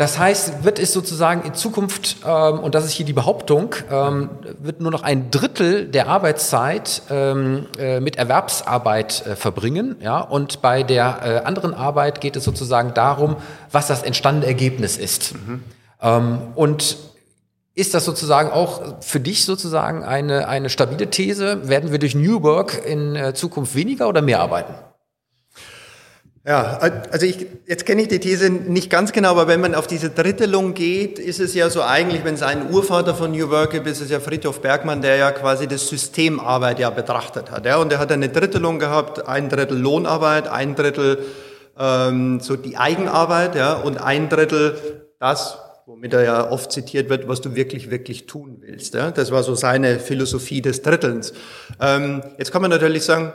[0.00, 4.30] Das heißt, wird es sozusagen in Zukunft, ähm, und das ist hier die Behauptung, ähm,
[4.58, 9.96] wird nur noch ein Drittel der Arbeitszeit ähm, äh, mit Erwerbsarbeit äh, verbringen.
[10.00, 10.20] Ja?
[10.20, 13.36] Und bei der äh, anderen Arbeit geht es sozusagen darum,
[13.72, 15.34] was das entstandene Ergebnis ist.
[15.34, 15.64] Mhm.
[16.00, 16.96] Ähm, und
[17.74, 21.68] ist das sozusagen auch für dich sozusagen eine, eine stabile These?
[21.68, 24.72] Werden wir durch New Work in äh, Zukunft weniger oder mehr arbeiten?
[26.50, 26.80] Ja,
[27.12, 30.10] also ich, jetzt kenne ich die These nicht ganz genau, aber wenn man auf diese
[30.10, 33.86] Drittelung geht, ist es ja so eigentlich, wenn es einen Urvater von New Work gibt,
[33.86, 37.66] ist es ja Friedhof Bergmann, der ja quasi das System Arbeit ja betrachtet hat.
[37.66, 41.24] Ja, und er hat eine Drittelung gehabt, ein Drittel Lohnarbeit, ein Drittel
[41.78, 47.28] ähm, so die Eigenarbeit, ja, und ein Drittel das, womit er ja oft zitiert wird,
[47.28, 48.94] was du wirklich, wirklich tun willst.
[48.94, 49.12] Ja.
[49.12, 51.32] Das war so seine Philosophie des Drittelns.
[51.80, 53.34] Ähm, jetzt kann man natürlich sagen,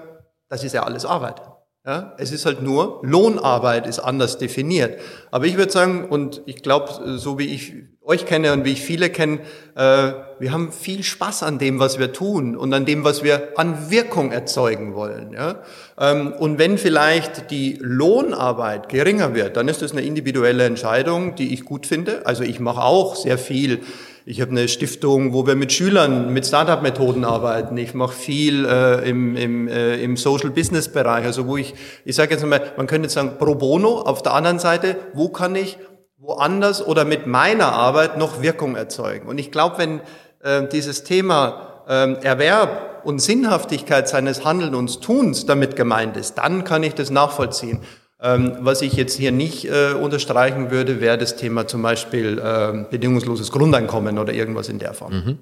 [0.49, 1.54] das ist ja alles Arbeit.
[1.85, 4.99] Ja, es ist halt nur, Lohnarbeit ist anders definiert.
[5.29, 8.81] Aber ich würde sagen, und ich glaube, so wie ich euch kenne und wie ich
[8.81, 9.41] viele kenne,
[9.75, 13.49] äh, wir haben viel Spaß an dem, was wir tun und an dem, was wir
[13.55, 15.33] an Wirkung erzeugen wollen.
[15.33, 15.61] Ja?
[15.99, 21.53] Ähm, und wenn vielleicht die Lohnarbeit geringer wird, dann ist das eine individuelle Entscheidung, die
[21.53, 22.25] ich gut finde.
[22.25, 23.81] Also ich mache auch sehr viel
[24.27, 27.77] ich habe eine Stiftung, wo wir mit Schülern mit Startup-Methoden arbeiten.
[27.77, 32.43] Ich mache viel äh, im, im, äh, im Social-Business-Bereich, also wo ich, ich sage jetzt
[32.43, 33.99] mal, man könnte sagen pro bono.
[33.99, 35.77] Auf der anderen Seite, wo kann ich
[36.17, 39.27] woanders oder mit meiner Arbeit noch Wirkung erzeugen?
[39.27, 40.01] Und ich glaube, wenn
[40.41, 46.63] äh, dieses Thema äh, Erwerb und Sinnhaftigkeit seines Handelns und Tuns damit gemeint ist, dann
[46.63, 47.81] kann ich das nachvollziehen.
[48.25, 52.85] Ähm, was ich jetzt hier nicht äh, unterstreichen würde, wäre das Thema zum Beispiel äh,
[52.89, 55.13] bedingungsloses Grundeinkommen oder irgendwas in der Form.
[55.13, 55.39] Mhm.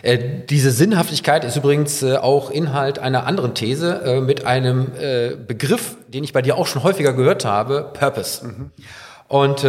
[0.00, 0.18] Äh,
[0.48, 4.92] diese Sinnhaftigkeit ist übrigens äh, auch Inhalt einer anderen These äh, mit einem
[5.46, 8.46] Begriff, den ich bei dir auch schon häufiger gehört habe, Purpose.
[8.46, 8.70] Mhm.
[9.28, 9.62] Und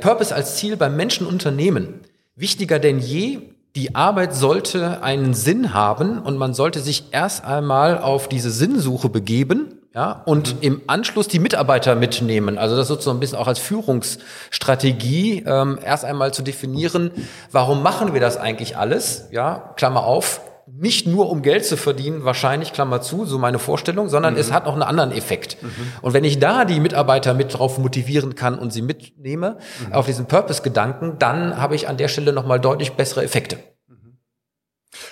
[0.00, 2.00] Purpose als Ziel beim Menschenunternehmen.
[2.34, 3.40] Wichtiger denn je,
[3.76, 9.10] die Arbeit sollte einen Sinn haben und man sollte sich erst einmal auf diese Sinnsuche
[9.10, 10.62] begeben ja, und mhm.
[10.62, 12.56] im Anschluss die Mitarbeiter mitnehmen.
[12.58, 17.10] Also das sozusagen ein bisschen auch als Führungsstrategie, ähm, erst einmal zu definieren,
[17.50, 19.28] warum machen wir das eigentlich alles?
[19.32, 24.08] Ja, Klammer auf, nicht nur um Geld zu verdienen, wahrscheinlich, Klammer zu, so meine Vorstellung,
[24.08, 24.40] sondern mhm.
[24.40, 25.62] es hat noch einen anderen Effekt.
[25.62, 25.68] Mhm.
[26.00, 29.92] Und wenn ich da die Mitarbeiter mit drauf motivieren kann und sie mitnehme, mhm.
[29.92, 33.58] auf diesen Purpose-Gedanken, dann habe ich an der Stelle nochmal deutlich bessere Effekte.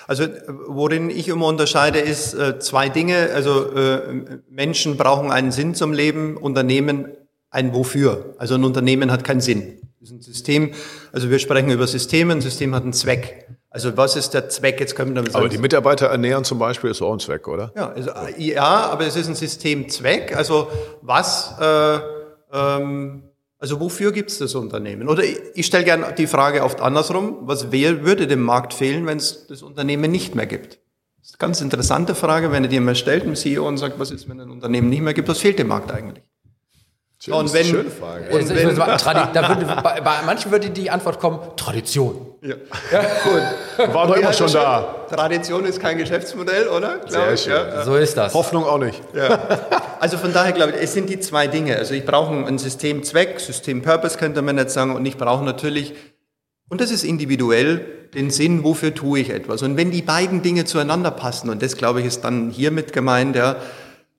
[0.07, 0.25] Also
[0.67, 3.29] worin ich immer unterscheide, ist äh, zwei Dinge.
[3.33, 7.09] Also äh, Menschen brauchen einen Sinn zum Leben, Unternehmen
[7.49, 8.35] ein Wofür.
[8.37, 9.79] Also ein Unternehmen hat keinen Sinn.
[9.99, 10.71] Das ist ein System,
[11.11, 13.47] also wir sprechen über Systeme, ein System hat einen Zweck.
[13.69, 14.79] Also was ist der Zweck?
[14.79, 15.45] Jetzt können wir damit sagen.
[15.45, 17.71] Aber die Mitarbeiter ernähren zum Beispiel ist auch ein Zweck, oder?
[17.75, 20.35] Ja, also, ja aber es ist ein Systemzweck.
[20.35, 20.69] Also
[21.01, 21.99] was äh,
[22.51, 23.30] ähm,
[23.61, 25.07] also wofür gibt es das Unternehmen?
[25.07, 29.05] Oder ich, ich stelle gerne die Frage oft andersrum, was wer würde dem Markt fehlen,
[29.05, 30.79] wenn es das Unternehmen nicht mehr gibt?
[31.19, 33.99] Das ist eine ganz interessante Frage, wenn ihr die mal stellt, dem CEO und sagt,
[33.99, 36.25] was ist, wenn ein Unternehmen nicht mehr gibt, was fehlt dem Markt eigentlich?
[37.19, 38.35] Schön, und wenn, schöne Frage.
[38.35, 42.30] Und wenn, da würde, bei, bei, manchen würde die Antwort kommen, Tradition.
[42.41, 42.55] Ja,
[42.91, 43.01] ja.
[43.23, 43.93] gut.
[43.93, 45.05] War doch immer schon da.
[45.07, 46.99] Tradition ist kein Geschäftsmodell, oder?
[47.07, 47.53] Sehr schön.
[47.53, 47.83] Ja.
[47.85, 48.33] So ist das.
[48.33, 49.01] Hoffnung auch nicht.
[49.13, 49.39] Ja.
[50.01, 51.77] Also von daher glaube ich, es sind die zwei Dinge.
[51.77, 55.93] Also ich brauche ein Systemzweck, System-Purpose könnte man jetzt sagen, und ich brauche natürlich,
[56.69, 57.85] und das ist individuell,
[58.15, 59.61] den Sinn, wofür tue ich etwas.
[59.61, 63.35] Und wenn die beiden Dinge zueinander passen, und das glaube ich ist dann hiermit gemeint,
[63.35, 63.57] ja,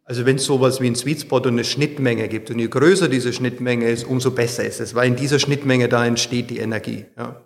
[0.04, 3.08] also wenn es sowas wie ein Sweet Spot und eine Schnittmenge gibt und je größer
[3.08, 7.06] diese Schnittmenge ist, umso besser ist es, weil in dieser Schnittmenge da entsteht die Energie.
[7.18, 7.40] Ja.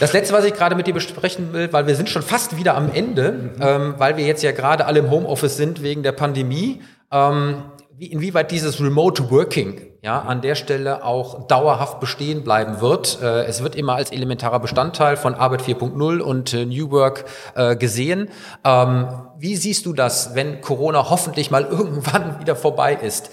[0.00, 2.74] Das letzte, was ich gerade mit dir besprechen will, weil wir sind schon fast wieder
[2.74, 3.50] am Ende, mhm.
[3.60, 6.82] ähm, weil wir jetzt ja gerade alle im Homeoffice sind wegen der Pandemie.
[7.12, 7.62] Ähm,
[7.98, 13.18] wie, inwieweit dieses Remote Working ja an der Stelle auch dauerhaft bestehen bleiben wird.
[13.22, 17.24] Äh, es wird immer als elementarer Bestandteil von Arbeit 4.0 und äh, New Work
[17.54, 18.28] äh, gesehen.
[18.64, 19.08] Ähm,
[19.38, 23.30] wie siehst du das, wenn Corona hoffentlich mal irgendwann wieder vorbei ist?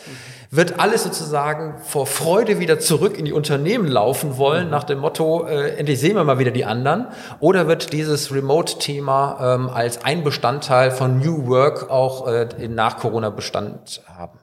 [0.55, 5.47] Wird alles sozusagen vor Freude wieder zurück in die Unternehmen laufen wollen, nach dem Motto,
[5.47, 7.07] äh, endlich sehen wir mal wieder die anderen?
[7.39, 13.31] Oder wird dieses Remote-Thema ähm, als ein Bestandteil von New Work auch äh, nach Corona
[13.31, 14.37] Bestand haben?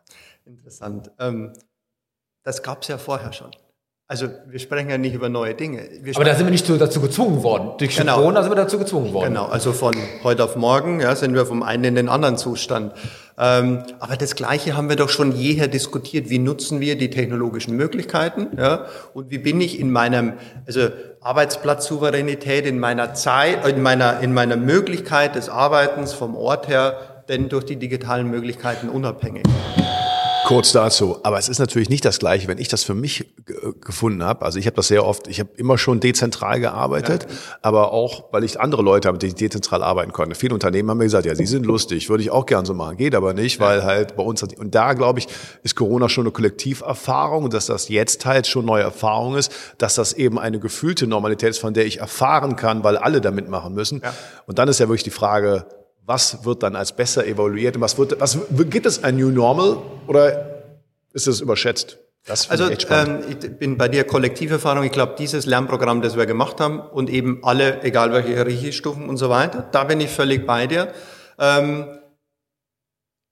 [0.44, 1.12] Interessant.
[1.20, 1.52] Ähm,
[2.42, 3.52] das gab es ja vorher schon.
[4.10, 5.88] Also wir sprechen ja nicht über neue Dinge.
[6.16, 7.74] Aber da sind wir nicht dazu gezwungen worden.
[7.78, 8.16] Durch genau.
[8.16, 9.34] Corona sind wir dazu gezwungen worden.
[9.34, 9.94] Genau, also von
[10.24, 12.92] heute auf morgen ja, sind wir vom einen in den anderen Zustand.
[13.42, 16.28] Ähm, aber das Gleiche haben wir doch schon jeher diskutiert.
[16.28, 18.48] Wie nutzen wir die technologischen Möglichkeiten?
[18.58, 18.84] Ja?
[19.14, 20.34] Und wie bin ich in meinem,
[20.66, 20.88] also
[21.22, 27.48] Arbeitsplatzsouveränität, in meiner Zeit, in meiner, in meiner Möglichkeit des Arbeitens vom Ort her, denn
[27.48, 29.44] durch die digitalen Möglichkeiten unabhängig?
[30.50, 33.32] Kurz dazu, aber es ist natürlich nicht das Gleiche, wenn ich das für mich
[33.80, 34.44] gefunden habe.
[34.44, 37.36] Also ich habe das sehr oft, ich habe immer schon dezentral gearbeitet, ja.
[37.62, 40.34] aber auch, weil ich andere Leute habe, die dezentral arbeiten konnten.
[40.34, 42.96] Viele Unternehmen haben mir gesagt, ja, sie sind lustig, würde ich auch gern so machen,
[42.96, 43.66] geht aber nicht, ja.
[43.66, 45.28] weil halt bei uns, und da glaube ich,
[45.62, 49.94] ist Corona schon eine Kollektiverfahrung und dass das jetzt halt schon neue Erfahrung ist, dass
[49.94, 53.72] das eben eine gefühlte Normalität ist, von der ich erfahren kann, weil alle da mitmachen
[53.72, 54.00] müssen.
[54.02, 54.12] Ja.
[54.46, 55.64] Und dann ist ja wirklich die Frage,
[56.04, 57.80] was wird dann als besser evaluiert?
[57.80, 58.38] Was wird, was,
[58.70, 60.64] gibt es ein New Normal oder
[61.12, 61.98] ist es überschätzt?
[62.48, 64.84] also ähm, ich bin bei dir Kollektiverfahrung.
[64.84, 69.16] Ich glaube, dieses Lernprogramm, das wir gemacht haben und eben alle, egal welche Hierarchiestufen und
[69.16, 70.92] so weiter, da bin ich völlig bei dir.
[71.38, 71.86] Ähm,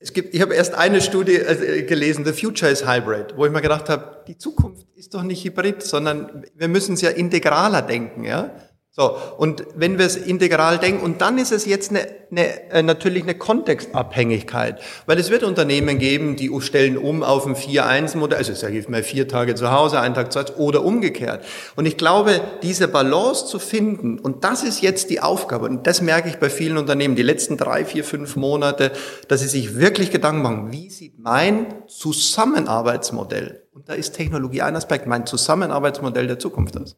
[0.01, 3.53] es gibt, ich habe erst eine Studie äh, gelesen, The Future is Hybrid, wo ich
[3.53, 7.83] mir gedacht habe, die Zukunft ist doch nicht hybrid, sondern wir müssen es ja integraler
[7.83, 8.25] denken.
[8.25, 8.51] Ja?
[8.91, 12.83] So, und wenn wir es integral denken, und dann ist es jetzt eine, eine, äh,
[12.83, 18.55] natürlich eine Kontextabhängigkeit, weil es wird Unternehmen geben, die stellen um auf ein 4-1-Modell, also
[18.55, 21.45] sage ich mal vier Tage zu Hause, einen Tag zu Hause oder umgekehrt.
[21.77, 26.03] Und ich glaube, diese Balance zu finden, und das ist jetzt die Aufgabe, und das
[26.03, 28.91] merke ich bei vielen Unternehmen, die letzten drei, vier, fünf Monate,
[29.29, 34.75] dass sie sich wirklich Gedanken machen, wie sieht mein Zusammenarbeitsmodell, und da ist Technologie ein
[34.75, 36.97] Aspekt, mein Zusammenarbeitsmodell der Zukunft aus.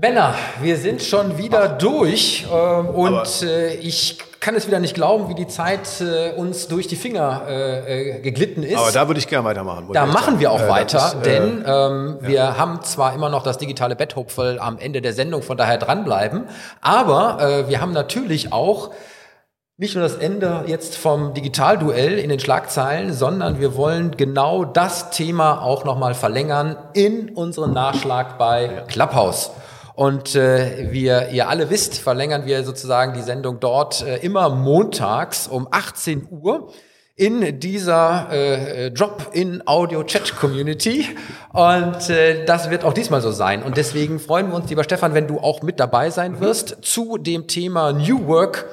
[0.00, 5.28] Benner, wir sind schon wieder durch äh, und äh, ich kann es wieder nicht glauben,
[5.28, 8.76] wie die Zeit äh, uns durch die Finger äh, äh, geglitten ist.
[8.76, 9.88] Aber da würde ich gerne weitermachen.
[9.92, 12.28] Da machen wir auch äh, weiter, ist, denn ähm, ja.
[12.28, 16.44] wir haben zwar immer noch das digitale Betthopfel am Ende der Sendung, von daher dranbleiben,
[16.80, 18.90] aber wir haben natürlich auch
[19.78, 25.10] nicht nur das Ende jetzt vom Digitalduell in den Schlagzeilen, sondern wir wollen genau das
[25.10, 29.50] Thema auch nochmal verlängern in unseren Nachschlag bei Clubhouse.
[29.98, 35.48] Und äh, wie ihr alle wisst, verlängern wir sozusagen die Sendung dort äh, immer montags
[35.48, 36.70] um 18 Uhr
[37.16, 41.04] in dieser äh, Drop-in-Audio-Chat-Community.
[41.52, 43.64] Und äh, das wird auch diesmal so sein.
[43.64, 47.18] Und deswegen freuen wir uns, lieber Stefan, wenn du auch mit dabei sein wirst zu
[47.18, 48.66] dem Thema New Work.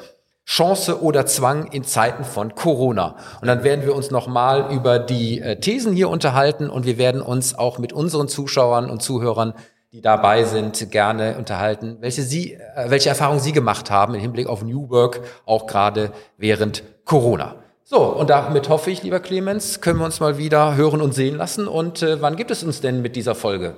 [0.47, 3.15] Chance oder Zwang in Zeiten von Corona.
[3.41, 7.23] Und dann werden wir uns nochmal über die äh, Thesen hier unterhalten und wir werden
[7.23, 9.55] uns auch mit unseren Zuschauern und Zuhörern
[9.96, 14.48] die dabei sind, gerne unterhalten, welche Sie, äh, welche Erfahrungen Sie gemacht haben im Hinblick
[14.48, 17.56] auf New Work, auch gerade während Corona.
[17.86, 21.38] So, und damit hoffe ich, lieber Clemens, können wir uns mal wieder hören und sehen
[21.38, 21.70] lassen.
[21.70, 23.76] Und äh, wann gibt es uns denn mit dieser Folge?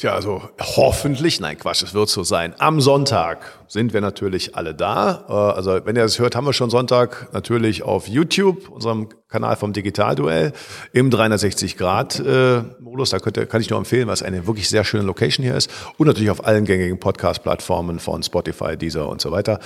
[0.00, 2.54] Tja, also hoffentlich, nein Quatsch, es wird so sein.
[2.56, 5.26] Am Sonntag sind wir natürlich alle da.
[5.28, 9.56] Äh, also wenn ihr das hört, haben wir schon Sonntag natürlich auf YouTube, unserem Kanal
[9.56, 10.54] vom Digitalduell,
[10.94, 13.10] im 360-Grad-Modus.
[13.10, 15.70] Da könnt kann ich nur empfehlen, weil es eine wirklich sehr schöne Location hier ist.
[15.98, 19.60] Und natürlich auf allen gängigen Podcast-Plattformen von Spotify, Deezer und so weiter.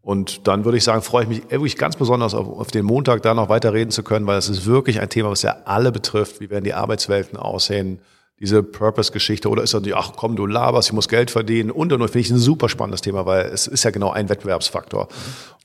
[0.00, 3.22] Und dann würde ich sagen, freue ich mich wirklich ganz besonders auf, auf den Montag,
[3.22, 5.90] da noch weiter reden zu können, weil es ist wirklich ein Thema, was ja alle
[5.90, 6.38] betrifft.
[6.38, 7.98] Wie werden die Arbeitswelten aussehen?
[8.42, 11.92] Diese Purpose-Geschichte oder ist das nicht, ach komm, du laberst, ich muss Geld verdienen und
[11.92, 15.06] und und, finde ich ein super spannendes Thema, weil es ist ja genau ein Wettbewerbsfaktor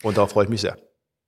[0.04, 0.78] und darauf freue ich mich sehr.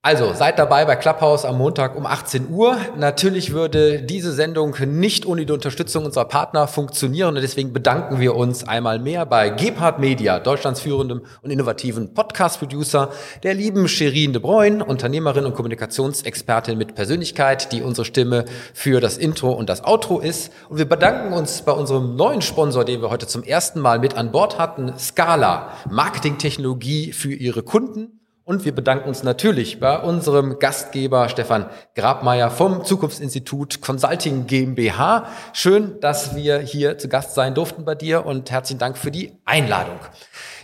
[0.01, 2.77] Also seid dabei bei Clubhouse am Montag um 18 Uhr.
[2.95, 8.37] Natürlich würde diese Sendung nicht ohne die Unterstützung unserer Partner funktionieren und deswegen bedanken wir
[8.37, 13.09] uns einmal mehr bei Gebhard Media, Deutschlands führendem und innovativen Podcast-Producer,
[13.43, 19.17] der lieben Sherin de Bruyne, Unternehmerin und Kommunikationsexpertin mit Persönlichkeit, die unsere Stimme für das
[19.17, 20.53] Intro und das Outro ist.
[20.69, 24.15] Und wir bedanken uns bei unserem neuen Sponsor, den wir heute zum ersten Mal mit
[24.15, 28.18] an Bord hatten, Scala, Marketingtechnologie für ihre Kunden.
[28.49, 35.27] Und wir bedanken uns natürlich bei unserem Gastgeber Stefan Grabmeier vom Zukunftsinstitut Consulting GmbH.
[35.53, 39.33] Schön, dass wir hier zu Gast sein durften bei dir und herzlichen Dank für die
[39.45, 39.99] Einladung.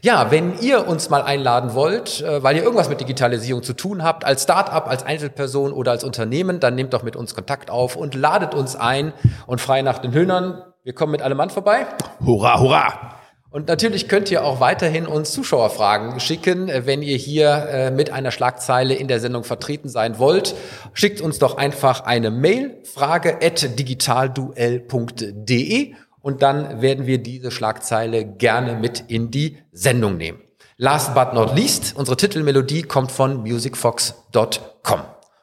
[0.02, 4.02] Ja, wenn ihr uns mal einladen wollt, äh, weil ihr irgendwas mit Digitalisierung zu tun
[4.02, 7.96] habt, als Startup, als Einzelperson oder als Unternehmen, dann nehmt doch mit uns Kontakt auf
[7.96, 9.14] und ladet uns ein
[9.46, 10.64] und frei nach den Hühnern.
[10.82, 11.86] Wir kommen mit allem Mann vorbei.
[12.26, 13.14] Hurra, hurra!
[13.56, 18.12] Und natürlich könnt ihr auch weiterhin uns Zuschauerfragen schicken, äh, wenn ihr hier äh, mit
[18.12, 20.56] einer Schlagzeile in der Sendung vertreten sein wollt.
[20.91, 28.26] Schickt uns doch einfach eine Mail, frage at digitalduell.de und dann werden wir diese Schlagzeile
[28.26, 30.41] gerne mit in die Sendung nehmen.
[30.76, 34.99] Last but not least, unsere Titelmelodie kommt von musicfox.com.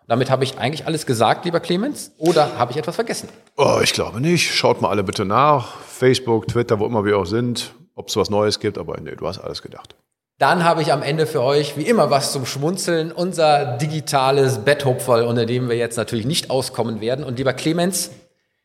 [0.06, 3.30] Damit habe ich eigentlich alles gesagt, lieber Clemens, oder habe ich etwas vergessen?
[3.56, 4.54] Oh, ich glaube nicht.
[4.54, 5.80] Schaut mal alle bitte nach.
[5.80, 9.26] Facebook, Twitter, wo immer wir auch sind ob es was Neues gibt, aber nee, du
[9.26, 9.94] hast alles gedacht.
[10.38, 13.12] Dann habe ich am Ende für euch wie immer was zum Schmunzeln.
[13.12, 17.24] Unser digitales Betthopferl, unter dem wir jetzt natürlich nicht auskommen werden.
[17.24, 18.10] Und lieber Clemens,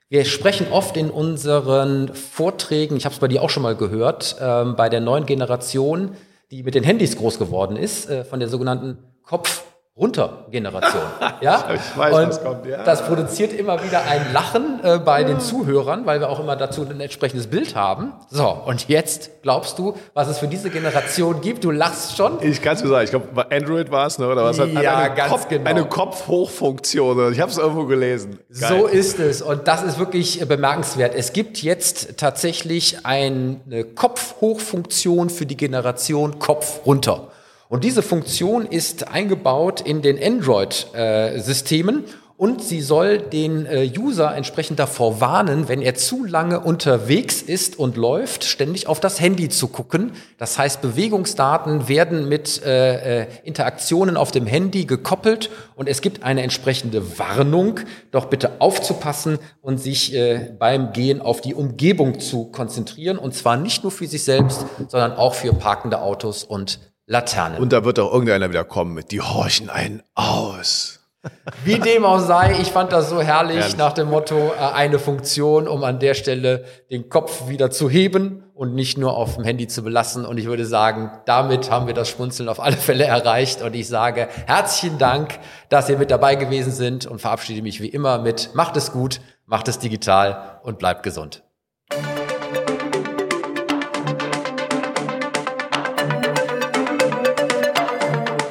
[0.09, 4.37] wir sprechen oft in unseren Vorträgen, ich habe es bei dir auch schon mal gehört,
[4.41, 6.15] ähm, bei der neuen Generation,
[6.49, 9.66] die mit den Handys groß geworden ist, äh, von der sogenannten Kopf-
[9.97, 11.01] runter Generation.
[11.39, 11.65] Ja?
[11.73, 12.83] ich weiß, und kommt, ja.
[12.83, 16.81] das produziert immer wieder ein Lachen äh, bei den Zuhörern, weil wir auch immer dazu
[16.89, 18.13] ein entsprechendes Bild haben.
[18.31, 21.63] So, und jetzt glaubst du, was es für diese Generation gibt?
[21.63, 22.39] Du lachst schon.
[22.41, 24.27] Ich kann es dir sagen, ich glaube, Android war es, ne?
[24.27, 24.59] oder was?
[24.59, 25.69] Hat ja, eine ganz Kopf, genau.
[25.69, 27.31] Eine Kopfhochfunktion.
[27.31, 28.39] Ich habe es irgendwo gelesen.
[28.59, 28.79] Geil.
[28.79, 29.43] So ist es.
[29.43, 31.13] Und das ist wirklich bemerkenswert.
[31.15, 37.27] Es gibt jetzt tatsächlich eine Kopfhochfunktion für die Generation Kopf runter.
[37.69, 42.05] Und diese Funktion ist eingebaut in den Android-Systemen.
[42.37, 47.79] und sie soll den äh, User entsprechend davor warnen, wenn er zu lange unterwegs ist
[47.79, 50.11] und läuft, ständig auf das Handy zu gucken.
[50.37, 56.21] Das heißt, Bewegungsdaten werden mit äh, äh, Interaktionen auf dem Handy gekoppelt und es gibt
[56.21, 57.79] eine entsprechende Warnung,
[58.11, 60.15] doch bitte aufzupassen und sich
[60.59, 65.13] beim Gehen auf die Umgebung zu konzentrieren und zwar nicht nur für sich selbst, sondern
[65.13, 67.59] auch für parkende Autos und Laternen.
[67.59, 70.99] Und da wird auch irgendeiner wieder kommen mit, die horchen einen aus.
[71.63, 73.77] Wie dem auch sei, ich fand das so herrlich, herrlich.
[73.77, 78.43] nach dem Motto, äh, eine Funktion, um an der Stelle den Kopf wieder zu heben
[78.53, 80.25] und nicht nur auf dem Handy zu belassen.
[80.25, 83.61] Und ich würde sagen, damit haben wir das Schmunzeln auf alle Fälle erreicht.
[83.61, 85.39] Und ich sage herzlichen Dank,
[85.69, 89.21] dass ihr mit dabei gewesen sind und verabschiede mich wie immer mit macht es gut,
[89.45, 91.43] macht es digital und bleibt gesund.